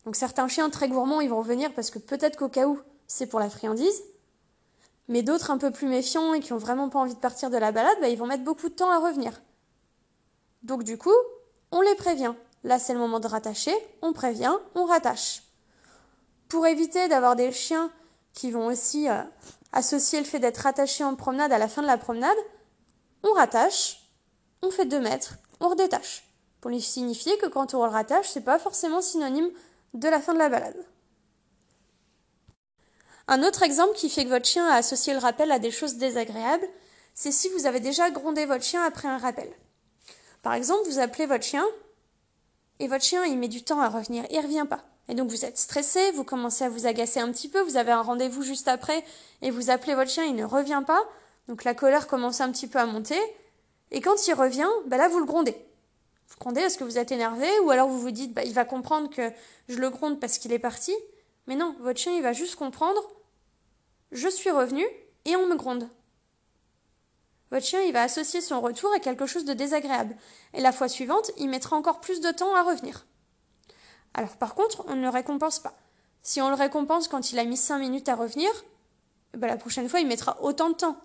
Donc 0.05 0.15
certains 0.15 0.47
chiens 0.47 0.69
très 0.69 0.87
gourmands, 0.87 1.19
ils 1.19 1.29
vont 1.29 1.39
revenir 1.39 1.73
parce 1.73 1.89
que 1.89 1.99
peut-être 1.99 2.37
qu'au 2.37 2.47
cas 2.47 2.65
où, 2.65 2.79
c'est 3.07 3.27
pour 3.27 3.41
la 3.41 3.49
friandise. 3.49 4.01
Mais 5.07 5.23
d'autres 5.23 5.51
un 5.51 5.57
peu 5.57 5.71
plus 5.71 5.87
méfiants 5.87 6.33
et 6.33 6.39
qui 6.39 6.53
ont 6.53 6.57
vraiment 6.57 6.89
pas 6.89 6.99
envie 6.99 7.15
de 7.15 7.19
partir 7.19 7.49
de 7.49 7.57
la 7.57 7.71
balade, 7.71 7.97
bah, 8.01 8.09
ils 8.09 8.17
vont 8.17 8.27
mettre 8.27 8.43
beaucoup 8.43 8.69
de 8.69 8.73
temps 8.73 8.91
à 8.91 8.99
revenir. 8.99 9.41
Donc 10.63 10.83
du 10.83 10.97
coup, 10.97 11.15
on 11.71 11.81
les 11.81 11.95
prévient. 11.95 12.33
Là, 12.63 12.79
c'est 12.79 12.93
le 12.93 12.99
moment 12.99 13.19
de 13.19 13.27
rattacher, 13.27 13.73
on 14.01 14.13
prévient, 14.13 14.53
on 14.75 14.85
rattache. 14.85 15.43
Pour 16.49 16.65
éviter 16.67 17.07
d'avoir 17.07 17.35
des 17.35 17.51
chiens 17.51 17.91
qui 18.33 18.51
vont 18.51 18.67
aussi 18.67 19.09
euh, 19.09 19.21
associer 19.71 20.19
le 20.19 20.25
fait 20.25 20.39
d'être 20.39 20.57
rattaché 20.57 21.03
en 21.03 21.15
promenade 21.15 21.51
à 21.51 21.57
la 21.57 21.67
fin 21.67 21.81
de 21.81 21.87
la 21.87 21.97
promenade, 21.97 22.37
on 23.23 23.33
rattache, 23.33 24.11
on 24.61 24.71
fait 24.71 24.85
deux 24.85 24.99
mètres, 24.99 25.35
on 25.59 25.69
redétache. 25.69 26.23
Pour 26.61 26.71
lui 26.71 26.81
signifier 26.81 27.37
que 27.37 27.47
quand 27.47 27.73
on 27.73 27.83
le 27.83 27.89
rattache, 27.89 28.29
c'est 28.29 28.43
pas 28.43 28.59
forcément 28.59 29.01
synonyme 29.01 29.49
de 29.93 30.09
la 30.09 30.19
fin 30.19 30.33
de 30.33 30.39
la 30.39 30.49
balade. 30.49 30.85
Un 33.29 33.43
autre 33.43 33.63
exemple 33.63 33.95
qui 33.95 34.09
fait 34.09 34.23
que 34.23 34.29
votre 34.29 34.47
chien 34.47 34.65
a 34.67 34.75
associé 34.75 35.13
le 35.13 35.19
rappel 35.19 35.51
à 35.51 35.59
des 35.59 35.71
choses 35.71 35.95
désagréables, 35.95 36.67
c'est 37.13 37.31
si 37.31 37.49
vous 37.49 37.65
avez 37.65 37.81
déjà 37.81 38.09
grondé 38.09 38.45
votre 38.45 38.63
chien 38.63 38.81
après 38.83 39.07
un 39.09 39.17
rappel. 39.17 39.51
Par 40.43 40.53
exemple, 40.53 40.87
vous 40.87 40.99
appelez 40.99 41.25
votre 41.25 41.43
chien 41.43 41.65
et 42.79 42.87
votre 42.87 43.03
chien 43.03 43.25
il 43.25 43.37
met 43.37 43.49
du 43.49 43.63
temps 43.63 43.81
à 43.81 43.89
revenir, 43.89 44.23
il 44.29 44.39
revient 44.39 44.65
pas. 44.69 44.85
Et 45.09 45.15
donc 45.15 45.29
vous 45.29 45.43
êtes 45.43 45.57
stressé, 45.57 46.11
vous 46.11 46.23
commencez 46.23 46.63
à 46.63 46.69
vous 46.69 46.85
agacer 46.85 47.19
un 47.19 47.31
petit 47.31 47.49
peu, 47.49 47.59
vous 47.61 47.75
avez 47.75 47.91
un 47.91 48.01
rendez-vous 48.01 48.43
juste 48.43 48.69
après 48.69 49.03
et 49.41 49.51
vous 49.51 49.71
appelez 49.71 49.95
votre 49.95 50.11
chien, 50.11 50.23
il 50.23 50.35
ne 50.35 50.45
revient 50.45 50.83
pas. 50.85 51.03
Donc 51.49 51.65
la 51.65 51.73
colère 51.73 52.07
commence 52.07 52.39
un 52.39 52.51
petit 52.51 52.67
peu 52.67 52.79
à 52.79 52.85
monter. 52.85 53.19
Et 53.91 53.99
quand 53.99 54.27
il 54.27 54.33
revient, 54.35 54.69
bah 54.85 54.97
là 54.97 55.09
vous 55.09 55.19
le 55.19 55.25
grondez. 55.25 55.55
Vous 56.29 56.35
grondez 56.39 56.61
parce 56.61 56.77
que 56.77 56.83
vous 56.85 56.97
êtes 56.97 57.11
énervé 57.11 57.47
ou 57.63 57.71
alors 57.71 57.89
vous 57.89 57.99
vous 57.99 58.11
dites 58.11 58.33
bah, 58.33 58.43
il 58.45 58.53
va 58.53 58.63
comprendre 58.63 59.09
que 59.09 59.31
je 59.67 59.79
le 59.79 59.89
gronde 59.89 60.19
parce 60.19 60.37
qu'il 60.37 60.53
est 60.53 60.59
parti. 60.59 60.93
Mais 61.47 61.55
non, 61.55 61.75
votre 61.81 61.99
chien 61.99 62.13
il 62.15 62.21
va 62.21 62.31
juste 62.31 62.55
comprendre 62.55 63.01
je 64.11 64.27
suis 64.27 64.51
revenu 64.51 64.85
et 65.25 65.35
on 65.35 65.47
me 65.47 65.55
gronde. 65.55 65.89
Votre 67.51 67.65
chien 67.65 67.81
il 67.81 67.93
va 67.93 68.03
associer 68.03 68.41
son 68.41 68.61
retour 68.61 68.91
à 68.93 68.99
quelque 68.99 69.25
chose 69.25 69.45
de 69.45 69.53
désagréable. 69.53 70.15
Et 70.53 70.61
la 70.61 70.71
fois 70.71 70.87
suivante, 70.87 71.31
il 71.37 71.49
mettra 71.49 71.75
encore 71.75 72.01
plus 72.01 72.21
de 72.21 72.31
temps 72.31 72.55
à 72.55 72.63
revenir. 72.63 73.05
Alors 74.13 74.37
par 74.37 74.55
contre, 74.55 74.83
on 74.87 74.95
ne 74.95 75.01
le 75.01 75.09
récompense 75.09 75.59
pas. 75.59 75.77
Si 76.21 76.41
on 76.41 76.49
le 76.49 76.55
récompense 76.55 77.07
quand 77.07 77.31
il 77.31 77.39
a 77.39 77.45
mis 77.45 77.57
5 77.57 77.79
minutes 77.79 78.09
à 78.09 78.15
revenir, 78.15 78.49
eh 79.33 79.37
ben, 79.37 79.47
la 79.47 79.57
prochaine 79.57 79.87
fois, 79.87 79.99
il 79.99 80.07
mettra 80.07 80.41
autant 80.41 80.69
de 80.69 80.75
temps. 80.75 80.97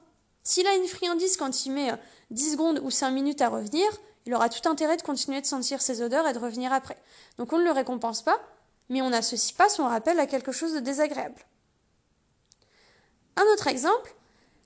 S'il 0.42 0.66
a 0.66 0.74
une 0.74 0.88
friandise 0.88 1.36
quand 1.36 1.64
il 1.66 1.72
met 1.72 1.92
10 2.30 2.48
euh, 2.48 2.52
secondes 2.52 2.80
ou 2.82 2.90
5 2.90 3.10
minutes 3.10 3.40
à 3.40 3.48
revenir, 3.48 3.86
il 4.26 4.34
aura 4.34 4.48
tout 4.48 4.68
intérêt 4.68 4.96
de 4.96 5.02
continuer 5.02 5.40
de 5.40 5.46
sentir 5.46 5.80
ses 5.80 6.02
odeurs 6.02 6.26
et 6.26 6.32
de 6.32 6.38
revenir 6.38 6.72
après. 6.72 6.96
Donc 7.38 7.52
on 7.52 7.58
ne 7.58 7.64
le 7.64 7.70
récompense 7.70 8.22
pas, 8.22 8.40
mais 8.88 9.02
on 9.02 9.10
n'associe 9.10 9.56
pas 9.56 9.68
son 9.68 9.86
rappel 9.86 10.18
à 10.18 10.26
quelque 10.26 10.52
chose 10.52 10.74
de 10.74 10.80
désagréable. 10.80 11.44
Un 13.36 13.44
autre 13.52 13.68
exemple, 13.68 14.14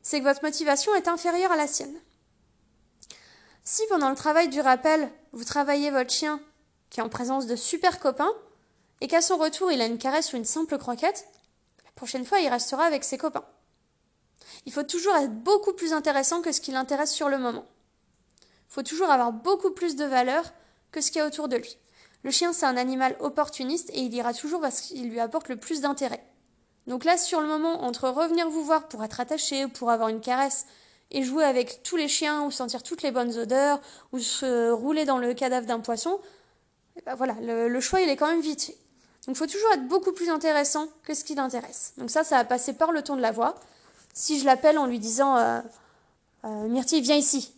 c'est 0.02 0.20
que 0.20 0.24
votre 0.24 0.42
motivation 0.42 0.94
est 0.94 1.08
inférieure 1.08 1.52
à 1.52 1.56
la 1.56 1.66
sienne. 1.66 1.94
Si 3.64 3.82
pendant 3.88 4.10
le 4.10 4.16
travail 4.16 4.48
du 4.48 4.60
rappel, 4.60 5.10
vous 5.32 5.44
travaillez 5.44 5.90
votre 5.90 6.12
chien 6.12 6.40
qui 6.90 7.00
est 7.00 7.02
en 7.02 7.08
présence 7.08 7.46
de 7.46 7.56
super 7.56 7.98
copains, 7.98 8.32
et 9.00 9.08
qu'à 9.08 9.20
son 9.20 9.36
retour 9.36 9.70
il 9.72 9.80
a 9.80 9.86
une 9.86 9.98
caresse 9.98 10.32
ou 10.32 10.36
une 10.36 10.44
simple 10.44 10.78
croquette, 10.78 11.26
la 11.84 11.90
prochaine 11.92 12.24
fois 12.24 12.40
il 12.40 12.48
restera 12.48 12.84
avec 12.84 13.04
ses 13.04 13.18
copains. 13.18 13.44
Il 14.64 14.72
faut 14.72 14.82
toujours 14.82 15.14
être 15.16 15.32
beaucoup 15.32 15.72
plus 15.72 15.92
intéressant 15.92 16.40
que 16.40 16.52
ce 16.52 16.60
qui 16.60 16.70
l'intéresse 16.70 17.12
sur 17.12 17.28
le 17.28 17.38
moment. 17.38 17.66
Il 18.40 18.72
faut 18.72 18.82
toujours 18.82 19.10
avoir 19.10 19.32
beaucoup 19.32 19.70
plus 19.70 19.96
de 19.96 20.04
valeur 20.04 20.44
que 20.92 21.00
ce 21.00 21.10
qu'il 21.10 21.18
y 21.18 21.22
a 21.22 21.26
autour 21.26 21.48
de 21.48 21.56
lui. 21.56 21.78
Le 22.22 22.30
chien, 22.30 22.52
c'est 22.52 22.66
un 22.66 22.76
animal 22.76 23.16
opportuniste 23.20 23.90
et 23.90 24.00
il 24.00 24.14
ira 24.14 24.32
toujours 24.32 24.60
parce 24.60 24.80
qu'il 24.80 25.08
lui 25.08 25.20
apporte 25.20 25.48
le 25.48 25.56
plus 25.56 25.80
d'intérêt. 25.80 26.24
Donc 26.86 27.04
là, 27.04 27.16
sur 27.16 27.40
le 27.40 27.48
moment, 27.48 27.82
entre 27.82 28.08
revenir 28.08 28.48
vous 28.48 28.62
voir 28.62 28.88
pour 28.88 29.02
être 29.02 29.20
attaché, 29.20 29.66
pour 29.66 29.90
avoir 29.90 30.08
une 30.08 30.20
caresse, 30.20 30.66
et 31.10 31.22
jouer 31.22 31.44
avec 31.44 31.82
tous 31.82 31.96
les 31.96 32.08
chiens, 32.08 32.44
ou 32.44 32.50
sentir 32.50 32.82
toutes 32.82 33.02
les 33.02 33.10
bonnes 33.10 33.36
odeurs, 33.38 33.80
ou 34.12 34.18
se 34.18 34.70
rouler 34.70 35.04
dans 35.04 35.18
le 35.18 35.34
cadavre 35.34 35.66
d'un 35.66 35.80
poisson, 35.80 36.20
ben 37.04 37.14
voilà, 37.14 37.34
le, 37.40 37.80
choix 37.80 38.00
il 38.00 38.08
est 38.08 38.16
quand 38.16 38.28
même 38.28 38.40
vite. 38.40 38.68
Donc 39.26 39.34
il 39.34 39.38
faut 39.38 39.46
toujours 39.46 39.72
être 39.72 39.86
beaucoup 39.86 40.12
plus 40.12 40.30
intéressant 40.30 40.88
que 41.02 41.14
ce 41.14 41.24
qui 41.24 41.34
l'intéresse. 41.34 41.94
Donc 41.96 42.10
ça, 42.10 42.24
ça 42.24 42.36
va 42.36 42.44
passer 42.44 42.72
par 42.72 42.92
le 42.92 43.02
ton 43.02 43.16
de 43.16 43.20
la 43.20 43.32
voix. 43.32 43.56
Si 44.14 44.40
je 44.40 44.44
l'appelle 44.44 44.78
en 44.78 44.86
lui 44.86 44.98
disant 44.98 45.36
euh, 45.36 45.60
euh, 46.44 46.68
Myrtille, 46.68 47.02
viens 47.02 47.16
ici, 47.16 47.52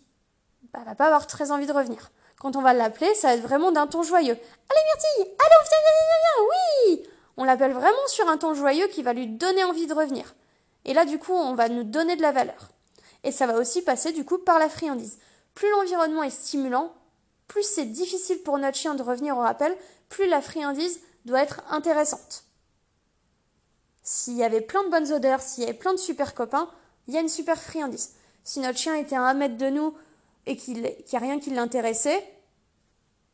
bah, 0.72 0.80
elle 0.82 0.88
va 0.88 0.94
pas 0.94 1.06
avoir 1.06 1.26
très 1.26 1.50
envie 1.50 1.66
de 1.66 1.72
revenir. 1.72 2.10
Quand 2.40 2.56
on 2.56 2.62
va 2.62 2.72
l'appeler, 2.72 3.14
ça 3.14 3.28
va 3.28 3.34
être 3.34 3.42
vraiment 3.42 3.72
d'un 3.72 3.86
ton 3.86 4.02
joyeux. 4.02 4.32
Allez 4.32 4.80
Myrtille, 4.86 5.34
allez, 5.38 5.54
viens, 5.68 5.78
viens, 5.84 6.06
viens, 6.08 6.18
viens, 6.24 6.46
oui 6.50 7.08
On 7.40 7.44
l'appelle 7.44 7.72
vraiment 7.72 8.06
sur 8.08 8.28
un 8.28 8.36
ton 8.36 8.52
joyeux 8.52 8.88
qui 8.88 9.04
va 9.04 9.12
lui 9.12 9.28
donner 9.28 9.62
envie 9.62 9.86
de 9.86 9.94
revenir. 9.94 10.34
Et 10.84 10.92
là, 10.92 11.04
du 11.04 11.20
coup, 11.20 11.32
on 11.32 11.54
va 11.54 11.68
nous 11.68 11.84
donner 11.84 12.16
de 12.16 12.22
la 12.22 12.32
valeur. 12.32 12.68
Et 13.22 13.30
ça 13.30 13.46
va 13.46 13.56
aussi 13.56 13.80
passer, 13.80 14.10
du 14.10 14.24
coup, 14.24 14.38
par 14.38 14.58
la 14.58 14.68
friandise. 14.68 15.18
Plus 15.54 15.70
l'environnement 15.70 16.24
est 16.24 16.30
stimulant, 16.30 16.92
plus 17.46 17.62
c'est 17.62 17.84
difficile 17.84 18.42
pour 18.42 18.58
notre 18.58 18.76
chien 18.76 18.96
de 18.96 19.04
revenir 19.04 19.36
au 19.36 19.40
rappel, 19.40 19.76
plus 20.08 20.26
la 20.26 20.42
friandise 20.42 20.98
doit 21.26 21.40
être 21.40 21.62
intéressante. 21.70 22.42
S'il 24.02 24.36
y 24.36 24.42
avait 24.42 24.60
plein 24.60 24.82
de 24.82 24.90
bonnes 24.90 25.12
odeurs, 25.12 25.40
s'il 25.40 25.62
y 25.62 25.66
avait 25.68 25.78
plein 25.78 25.92
de 25.92 25.98
super 25.98 26.34
copains, 26.34 26.68
il 27.06 27.14
y 27.14 27.18
a 27.18 27.20
une 27.20 27.28
super 27.28 27.62
friandise. 27.62 28.14
Si 28.42 28.58
notre 28.58 28.78
chien 28.78 28.96
était 28.96 29.16
à 29.16 29.22
un 29.22 29.34
mètre 29.34 29.56
de 29.56 29.70
nous 29.70 29.94
et 30.46 30.56
qu'il 30.56 30.80
n'y 30.80 30.92
a 31.12 31.18
rien 31.18 31.38
qui 31.38 31.50
l'intéressait, 31.50 32.20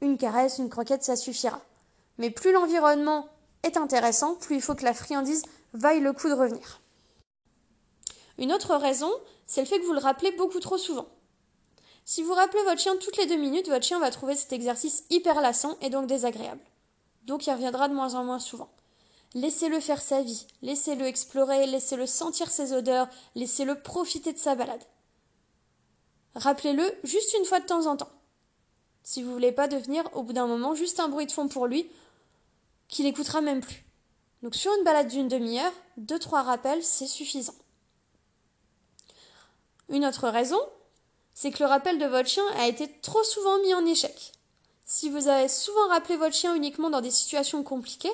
une 0.02 0.18
caresse, 0.18 0.58
une 0.58 0.68
croquette, 0.68 1.04
ça 1.04 1.16
suffira. 1.16 1.62
Mais 2.18 2.28
plus 2.28 2.52
l'environnement 2.52 3.28
est 3.64 3.76
intéressant, 3.76 4.34
plus 4.34 4.56
il 4.56 4.62
faut 4.62 4.74
que 4.74 4.84
la 4.84 4.94
friandise 4.94 5.42
vaille 5.72 6.00
le 6.00 6.12
coup 6.12 6.28
de 6.28 6.34
revenir. 6.34 6.80
Une 8.38 8.52
autre 8.52 8.74
raison, 8.76 9.10
c'est 9.46 9.60
le 9.60 9.66
fait 9.66 9.78
que 9.78 9.86
vous 9.86 9.92
le 9.92 9.98
rappelez 9.98 10.32
beaucoup 10.32 10.60
trop 10.60 10.78
souvent. 10.78 11.06
Si 12.04 12.22
vous 12.22 12.34
rappelez 12.34 12.62
votre 12.64 12.80
chien 12.80 12.96
toutes 12.96 13.16
les 13.16 13.26
deux 13.26 13.36
minutes, 13.36 13.68
votre 13.68 13.84
chien 13.84 13.98
va 13.98 14.10
trouver 14.10 14.36
cet 14.36 14.52
exercice 14.52 15.04
hyper 15.10 15.40
lassant 15.40 15.76
et 15.80 15.90
donc 15.90 16.06
désagréable. 16.06 16.60
Donc 17.24 17.46
il 17.46 17.52
reviendra 17.52 17.88
de 17.88 17.94
moins 17.94 18.14
en 18.14 18.24
moins 18.24 18.38
souvent. 18.38 18.68
Laissez-le 19.34 19.80
faire 19.80 20.02
sa 20.02 20.22
vie, 20.22 20.46
laissez-le 20.62 21.06
explorer, 21.06 21.66
laissez-le 21.66 22.06
sentir 22.06 22.50
ses 22.50 22.72
odeurs, 22.72 23.08
laissez-le 23.34 23.80
profiter 23.80 24.32
de 24.32 24.38
sa 24.38 24.54
balade. 24.54 24.84
Rappelez-le 26.34 26.84
juste 27.04 27.34
une 27.38 27.44
fois 27.44 27.60
de 27.60 27.66
temps 27.66 27.86
en 27.86 27.96
temps. 27.96 28.10
Si 29.02 29.22
vous 29.22 29.32
voulez 29.32 29.52
pas 29.52 29.68
devenir, 29.68 30.04
au 30.14 30.22
bout 30.22 30.32
d'un 30.32 30.46
moment, 30.46 30.74
juste 30.74 31.00
un 31.00 31.08
bruit 31.08 31.26
de 31.26 31.32
fond 31.32 31.48
pour 31.48 31.66
lui, 31.66 31.90
qu'il 32.94 33.06
écoutera 33.06 33.40
même 33.40 33.60
plus. 33.60 33.84
Donc 34.42 34.54
sur 34.54 34.72
une 34.78 34.84
balade 34.84 35.08
d'une 35.08 35.26
demi-heure, 35.26 35.72
deux 35.96 36.20
trois 36.20 36.42
rappels, 36.42 36.84
c'est 36.84 37.08
suffisant. 37.08 37.54
Une 39.88 40.06
autre 40.06 40.28
raison, 40.28 40.60
c'est 41.34 41.50
que 41.50 41.62
le 41.62 41.68
rappel 41.68 41.98
de 41.98 42.06
votre 42.06 42.28
chien 42.28 42.44
a 42.56 42.68
été 42.68 42.88
trop 43.02 43.24
souvent 43.24 43.58
mis 43.62 43.74
en 43.74 43.84
échec. 43.84 44.32
Si 44.84 45.10
vous 45.10 45.26
avez 45.26 45.48
souvent 45.48 45.88
rappelé 45.88 46.16
votre 46.16 46.36
chien 46.36 46.54
uniquement 46.54 46.88
dans 46.88 47.00
des 47.00 47.10
situations 47.10 47.64
compliquées, 47.64 48.12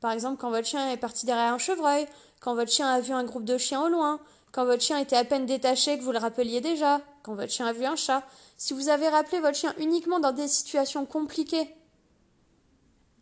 par 0.00 0.10
exemple 0.10 0.40
quand 0.40 0.50
votre 0.50 0.66
chien 0.66 0.90
est 0.90 0.96
parti 0.96 1.24
derrière 1.24 1.52
un 1.52 1.58
chevreuil, 1.58 2.06
quand 2.40 2.56
votre 2.56 2.72
chien 2.72 2.88
a 2.88 3.00
vu 3.00 3.12
un 3.12 3.22
groupe 3.22 3.44
de 3.44 3.58
chiens 3.58 3.84
au 3.84 3.88
loin, 3.88 4.18
quand 4.50 4.64
votre 4.64 4.82
chien 4.82 4.98
était 4.98 5.16
à 5.16 5.24
peine 5.24 5.46
détaché 5.46 5.98
que 5.98 6.02
vous 6.02 6.12
le 6.12 6.18
rappeliez 6.18 6.60
déjà, 6.60 7.00
quand 7.22 7.36
votre 7.36 7.52
chien 7.52 7.66
a 7.66 7.72
vu 7.72 7.84
un 7.84 7.96
chat, 7.96 8.24
si 8.56 8.74
vous 8.74 8.88
avez 8.88 9.08
rappelé 9.08 9.38
votre 9.38 9.56
chien 9.56 9.74
uniquement 9.78 10.18
dans 10.18 10.32
des 10.32 10.48
situations 10.48 11.06
compliquées, 11.06 11.75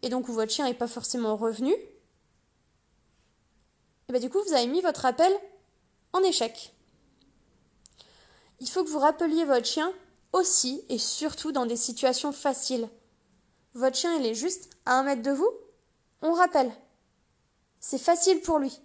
et 0.05 0.11
donc 0.11 0.29
où 0.29 0.35
votre 0.35 0.53
chien 0.53 0.67
n'est 0.67 0.75
pas 0.75 0.87
forcément 0.87 1.35
revenu, 1.35 1.73
et 1.73 1.79
eh 4.11 4.13
bien 4.13 4.21
du 4.21 4.29
coup 4.29 4.43
vous 4.47 4.53
avez 4.53 4.67
mis 4.67 4.83
votre 4.83 5.01
rappel 5.01 5.33
en 6.13 6.23
échec. 6.23 6.75
Il 8.61 8.69
faut 8.69 8.85
que 8.85 8.91
vous 8.91 8.99
rappeliez 8.99 9.47
votre 9.47 9.65
chien 9.67 9.91
aussi 10.33 10.85
et 10.91 10.99
surtout 10.99 11.53
dans 11.53 11.65
des 11.65 11.77
situations 11.77 12.33
faciles. 12.33 12.91
Votre 13.73 13.97
chien 13.97 14.15
il 14.17 14.27
est 14.27 14.35
juste 14.35 14.69
à 14.85 14.99
un 14.99 15.05
mètre 15.05 15.23
de 15.23 15.31
vous, 15.31 15.51
on 16.21 16.35
rappelle. 16.35 16.71
C'est 17.81 17.97
facile 17.97 18.43
pour 18.43 18.59
lui. 18.59 18.79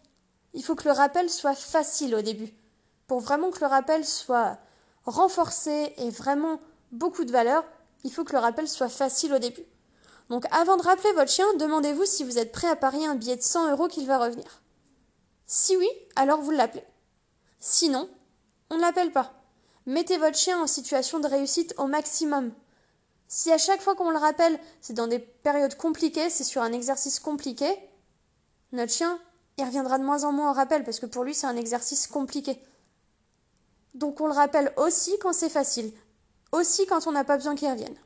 Il 0.54 0.64
faut 0.64 0.76
que 0.76 0.88
le 0.88 0.94
rappel 0.94 1.30
soit 1.30 1.54
facile 1.54 2.16
au 2.16 2.22
début. 2.22 2.54
Pour 3.08 3.20
vraiment 3.20 3.52
que 3.52 3.60
le 3.60 3.68
rappel 3.68 4.06
soit 4.06 4.58
renforcé 5.06 5.94
et 5.98 6.12
vraiment 6.12 6.62
beaucoup 6.94 7.26
de 7.26 7.32
valeur, 7.34 7.66
il 8.06 8.12
faut 8.14 8.24
que 8.24 8.34
le 8.34 8.40
rappel 8.40 8.70
soit 8.70 8.88
facile 8.88 9.34
au 9.34 9.40
début. 9.40 9.66
Donc 10.30 10.46
avant 10.52 10.78
de 10.78 10.84
rappeler 10.84 11.12
votre 11.14 11.32
chien, 11.32 11.46
demandez-vous 11.56 12.06
si 12.06 12.24
vous 12.24 12.38
êtes 12.38 12.52
prêt 12.52 12.68
à 12.68 12.76
parier 12.76 13.08
un 13.08 13.16
billet 13.16 13.36
de 13.36 13.42
100 13.42 13.72
euros 13.72 13.88
qu'il 13.88 14.06
va 14.06 14.20
revenir. 14.20 14.62
Si 15.46 15.76
oui, 15.76 15.90
alors 16.16 16.42
vous 16.42 16.52
l'appelez. 16.52 16.84
Sinon, 17.60 18.10
on 18.70 18.76
ne 18.76 18.82
l'appelle 18.82 19.12
pas. 19.12 19.34
Mettez 19.88 20.18
votre 20.18 20.38
chien 20.38 20.62
en 20.62 20.68
situation 20.68 21.20
de 21.20 21.28
réussite 21.28 21.74
au 21.78 21.88
maximum. 21.88 22.52
Si 23.28 23.52
à 23.52 23.58
chaque 23.58 23.82
fois 23.82 23.96
qu'on 23.96 24.12
le 24.12 24.18
rappelle, 24.18 24.60
c'est 24.82 24.94
dans 24.94 25.08
des 25.08 25.20
périodes 25.20 25.76
compliquées, 25.76 26.30
c'est 26.30 26.44
sur 26.44 26.62
un 26.62 26.74
exercice 26.74 27.20
compliqué, 27.20 27.68
notre 28.72 28.94
chien, 28.94 29.20
il 29.58 29.66
reviendra 29.66 29.98
de 29.98 30.04
moins 30.04 30.24
en 30.24 30.32
moins 30.32 30.52
au 30.52 30.54
rappel 30.54 30.84
parce 30.84 31.00
que 31.00 31.08
pour 31.08 31.24
lui, 31.24 31.34
c'est 31.34 31.48
un 31.48 31.58
exercice 31.58 32.06
compliqué. 32.06 32.62
Donc 33.96 34.22
on 34.22 34.28
le 34.28 34.34
rappelle 34.34 34.72
aussi 34.78 35.18
quand 35.20 35.34
c'est 35.34 35.50
facile, 35.50 35.92
aussi 36.52 36.86
quand 36.86 37.08
on 37.08 37.12
n'a 37.12 37.24
pas 37.24 37.38
besoin 37.38 37.56
qu'il 37.56 37.70
revienne. 37.70 37.98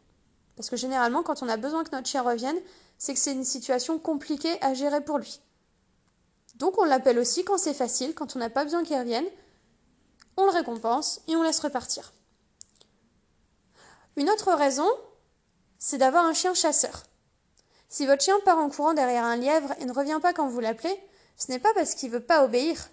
Parce 0.56 0.70
que 0.70 0.78
généralement, 0.78 1.24
quand 1.24 1.42
on 1.42 1.50
a 1.50 1.58
besoin 1.58 1.84
que 1.84 1.92
notre 1.92 2.08
chien 2.08 2.22
revienne, 2.22 2.58
c'est 2.98 3.14
que 3.14 3.20
c'est 3.20 3.32
une 3.32 3.44
situation 3.44 3.98
compliquée 4.00 4.62
à 4.62 4.74
gérer 4.74 5.04
pour 5.04 5.18
lui. 5.18 5.40
Donc 6.56 6.78
on 6.78 6.84
l'appelle 6.84 7.20
aussi 7.20 7.44
quand 7.44 7.58
c'est 7.58 7.74
facile, 7.74 8.14
quand 8.14 8.36
on 8.36 8.40
n'a 8.40 8.50
pas 8.50 8.64
besoin 8.64 8.84
qu'il 8.84 8.98
revienne, 8.98 9.26
on 10.38 10.46
le 10.46 10.52
récompense 10.52 11.22
et 11.28 11.36
on 11.36 11.44
laisse 11.44 11.60
repartir. 11.60 12.14
Une 14.16 14.30
autre 14.30 14.54
raison, 14.54 14.88
c'est 15.80 15.98
d'avoir 15.98 16.26
un 16.26 16.34
chien 16.34 16.54
chasseur. 16.54 17.04
Si 17.90 18.06
votre 18.06 18.24
chien 18.24 18.40
part 18.46 18.60
en 18.60 18.70
courant 18.70 18.94
derrière 18.94 19.24
un 19.24 19.36
lièvre 19.36 19.74
et 19.80 19.86
ne 19.86 19.94
revient 19.94 20.20
pas 20.22 20.34
quand 20.34 20.48
vous 20.48 20.60
l'appelez, 20.60 20.96
ce 21.36 21.52
n'est 21.52 21.60
pas 21.60 21.74
parce 21.74 21.96
qu'il 21.96 22.10
ne 22.10 22.16
veut 22.16 22.24
pas 22.24 22.44
obéir. 22.44 22.90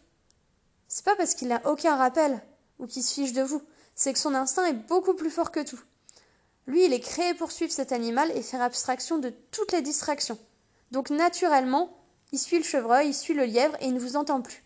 C'est 0.88 1.04
pas 1.04 1.16
parce 1.16 1.34
qu'il 1.34 1.48
n'a 1.48 1.60
aucun 1.66 1.96
rappel 1.96 2.42
ou 2.78 2.86
qu'il 2.86 3.02
se 3.02 3.14
fiche 3.14 3.32
de 3.32 3.42
vous. 3.42 3.62
C'est 3.94 4.12
que 4.12 4.18
son 4.18 4.34
instinct 4.34 4.64
est 4.64 4.72
beaucoup 4.72 5.14
plus 5.14 5.30
fort 5.30 5.52
que 5.52 5.60
tout. 5.60 5.80
Lui, 6.66 6.84
il 6.84 6.92
est 6.92 7.00
créé 7.00 7.34
pour 7.34 7.52
suivre 7.52 7.72
cet 7.72 7.92
animal 7.92 8.30
et 8.36 8.42
faire 8.42 8.62
abstraction 8.62 9.18
de 9.18 9.30
toutes 9.50 9.72
les 9.72 9.82
distractions. 9.82 10.38
Donc 10.90 11.10
naturellement, 11.10 11.96
il 12.32 12.38
suit 12.38 12.58
le 12.58 12.64
chevreuil, 12.64 13.08
il 13.08 13.14
suit 13.14 13.34
le 13.34 13.44
lièvre 13.44 13.76
et 13.80 13.86
il 13.86 13.94
ne 13.94 14.00
vous 14.00 14.16
entend 14.16 14.40
plus. 14.40 14.62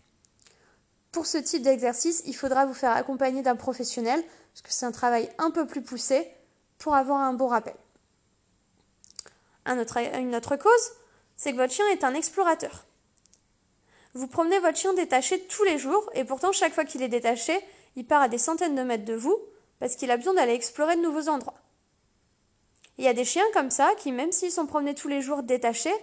Pour 1.13 1.27
ce 1.27 1.39
type 1.39 1.63
d'exercice, 1.63 2.23
il 2.27 2.35
faudra 2.35 2.67
vous 2.67 2.75
faire 2.75 2.91
accompagner 2.91 3.43
d'un 3.43 3.57
professionnel, 3.57 4.23
parce 4.53 4.63
que 4.63 4.73
c'est 4.73 4.87
un 4.87 4.93
travail 4.93 5.31
un 5.39 5.51
peu 5.51 5.67
plus 5.67 5.83
poussé, 5.83 6.29
pour 6.79 6.95
avoir 6.95 7.21
un 7.21 7.33
bon 7.33 7.47
rappel. 7.47 7.77
une 9.67 10.35
autre 10.35 10.57
cause, 10.57 10.91
c'est 11.37 11.53
que 11.53 11.57
votre 11.57 11.73
chien 11.73 11.89
est 11.93 12.05
un 12.05 12.15
explorateur. 12.15 12.85
Vous 14.15 14.27
promenez 14.27 14.59
votre 14.59 14.77
chien 14.77 14.93
détaché 14.93 15.41
tous 15.47 15.65
les 15.65 15.79
jours, 15.79 16.09
et 16.15 16.25
pourtant 16.25 16.53
chaque 16.53 16.75
fois 16.75 16.85
qu'il 16.85 17.03
est 17.03 17.09
détaché, 17.09 17.59
il 17.97 18.07
part 18.07 18.23
à 18.23 18.29
des 18.29 18.39
centaines 18.39 18.75
de 18.75 18.83
mètres 18.83 19.05
de 19.05 19.15
vous, 19.15 19.39
parce 19.79 19.97
qu'il 19.97 20.11
a 20.11 20.17
besoin 20.17 20.35
d'aller 20.35 20.55
explorer 20.55 20.97
de 20.97 21.03
nouveaux 21.03 21.29
endroits. 21.29 21.64
Il 22.99 23.05
y 23.05 23.09
a 23.09 23.15
des 23.15 23.25
chiens 23.25 23.45
comme 23.53 23.71
ça 23.71 23.91
qui, 23.99 24.13
même 24.13 24.33
s'ils 24.33 24.53
sont 24.53 24.67
promenés 24.67 24.95
tous 24.95 25.09
les 25.09 25.21
jours 25.21 25.43
détachés, 25.43 25.95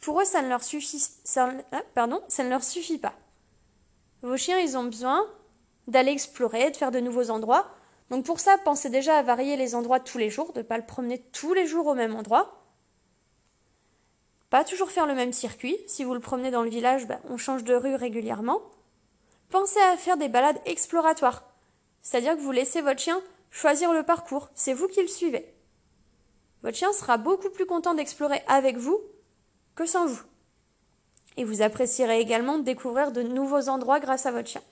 pour 0.00 0.20
eux, 0.20 0.24
ça 0.24 0.42
ne 0.42 0.48
leur 0.48 0.62
suffit, 0.62 1.00
ça, 1.00 1.50
hein, 1.72 2.20
ça 2.28 2.44
ne 2.44 2.50
leur 2.50 2.62
suffit 2.62 2.98
pas. 2.98 3.14
Vos 4.22 4.36
chiens, 4.36 4.58
ils 4.58 4.76
ont 4.76 4.84
besoin 4.84 5.26
d'aller 5.88 6.12
explorer, 6.12 6.70
de 6.70 6.76
faire 6.76 6.90
de 6.90 7.00
nouveaux 7.00 7.30
endroits. 7.30 7.66
Donc 8.10 8.24
pour 8.24 8.40
ça, 8.40 8.56
pensez 8.58 8.88
déjà 8.88 9.18
à 9.18 9.22
varier 9.22 9.56
les 9.56 9.74
endroits 9.74 10.00
tous 10.00 10.18
les 10.18 10.30
jours, 10.30 10.52
de 10.52 10.60
ne 10.60 10.64
pas 10.64 10.78
le 10.78 10.86
promener 10.86 11.18
tous 11.32 11.54
les 11.54 11.66
jours 11.66 11.86
au 11.86 11.94
même 11.94 12.14
endroit. 12.14 12.62
Pas 14.48 14.62
toujours 14.62 14.90
faire 14.90 15.06
le 15.06 15.14
même 15.14 15.32
circuit. 15.32 15.76
Si 15.88 16.04
vous 16.04 16.14
le 16.14 16.20
promenez 16.20 16.52
dans 16.52 16.62
le 16.62 16.70
village, 16.70 17.06
ben, 17.06 17.18
on 17.28 17.36
change 17.36 17.64
de 17.64 17.74
rue 17.74 17.96
régulièrement. 17.96 18.62
Pensez 19.50 19.80
à 19.80 19.96
faire 19.96 20.16
des 20.16 20.28
balades 20.28 20.60
exploratoires. 20.66 21.44
C'est-à-dire 22.02 22.36
que 22.36 22.40
vous 22.40 22.52
laissez 22.52 22.80
votre 22.80 23.00
chien 23.00 23.20
choisir 23.50 23.92
le 23.92 24.04
parcours. 24.04 24.50
C'est 24.54 24.72
vous 24.72 24.86
qui 24.86 25.02
le 25.02 25.08
suivez. 25.08 25.55
Votre 26.66 26.78
chien 26.78 26.92
sera 26.92 27.16
beaucoup 27.16 27.48
plus 27.48 27.64
content 27.64 27.94
d'explorer 27.94 28.42
avec 28.48 28.76
vous 28.76 29.00
que 29.76 29.86
sans 29.86 30.04
vous. 30.04 30.20
Et 31.36 31.44
vous 31.44 31.62
apprécierez 31.62 32.18
également 32.18 32.58
de 32.58 32.64
découvrir 32.64 33.12
de 33.12 33.22
nouveaux 33.22 33.68
endroits 33.68 34.00
grâce 34.00 34.26
à 34.26 34.32
votre 34.32 34.48
chien. 34.48 34.62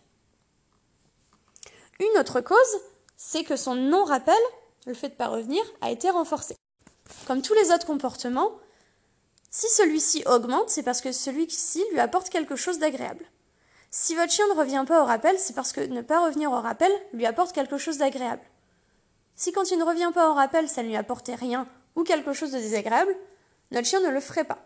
Une 2.00 2.18
autre 2.18 2.40
cause, 2.40 2.80
c'est 3.16 3.44
que 3.44 3.54
son 3.54 3.76
non-rappel, 3.76 4.34
le 4.86 4.94
fait 4.94 5.06
de 5.06 5.12
ne 5.12 5.18
pas 5.18 5.28
revenir, 5.28 5.62
a 5.82 5.92
été 5.92 6.10
renforcé. 6.10 6.56
Comme 7.28 7.42
tous 7.42 7.54
les 7.54 7.70
autres 7.70 7.86
comportements, 7.86 8.50
si 9.52 9.68
celui-ci 9.68 10.24
augmente, 10.26 10.70
c'est 10.70 10.82
parce 10.82 11.00
que 11.00 11.12
celui-ci 11.12 11.84
lui 11.92 12.00
apporte 12.00 12.28
quelque 12.28 12.56
chose 12.56 12.80
d'agréable. 12.80 13.24
Si 13.92 14.16
votre 14.16 14.32
chien 14.32 14.48
ne 14.48 14.58
revient 14.58 14.84
pas 14.84 15.00
au 15.00 15.04
rappel, 15.04 15.38
c'est 15.38 15.54
parce 15.54 15.72
que 15.72 15.82
ne 15.82 16.02
pas 16.02 16.26
revenir 16.26 16.50
au 16.50 16.60
rappel 16.60 16.90
lui 17.12 17.24
apporte 17.24 17.54
quelque 17.54 17.78
chose 17.78 17.98
d'agréable. 17.98 18.42
Si 19.36 19.52
quand 19.52 19.70
il 19.70 19.78
ne 19.78 19.84
revient 19.84 20.10
pas 20.12 20.28
au 20.28 20.34
rappel, 20.34 20.68
ça 20.68 20.82
ne 20.82 20.88
lui 20.88 20.96
apportait 20.96 21.36
rien 21.36 21.68
ou 21.96 22.04
quelque 22.04 22.32
chose 22.32 22.52
de 22.52 22.58
désagréable, 22.58 23.16
notre 23.70 23.86
chien 23.86 24.00
ne 24.00 24.10
le 24.10 24.20
ferait 24.20 24.44
pas. 24.44 24.58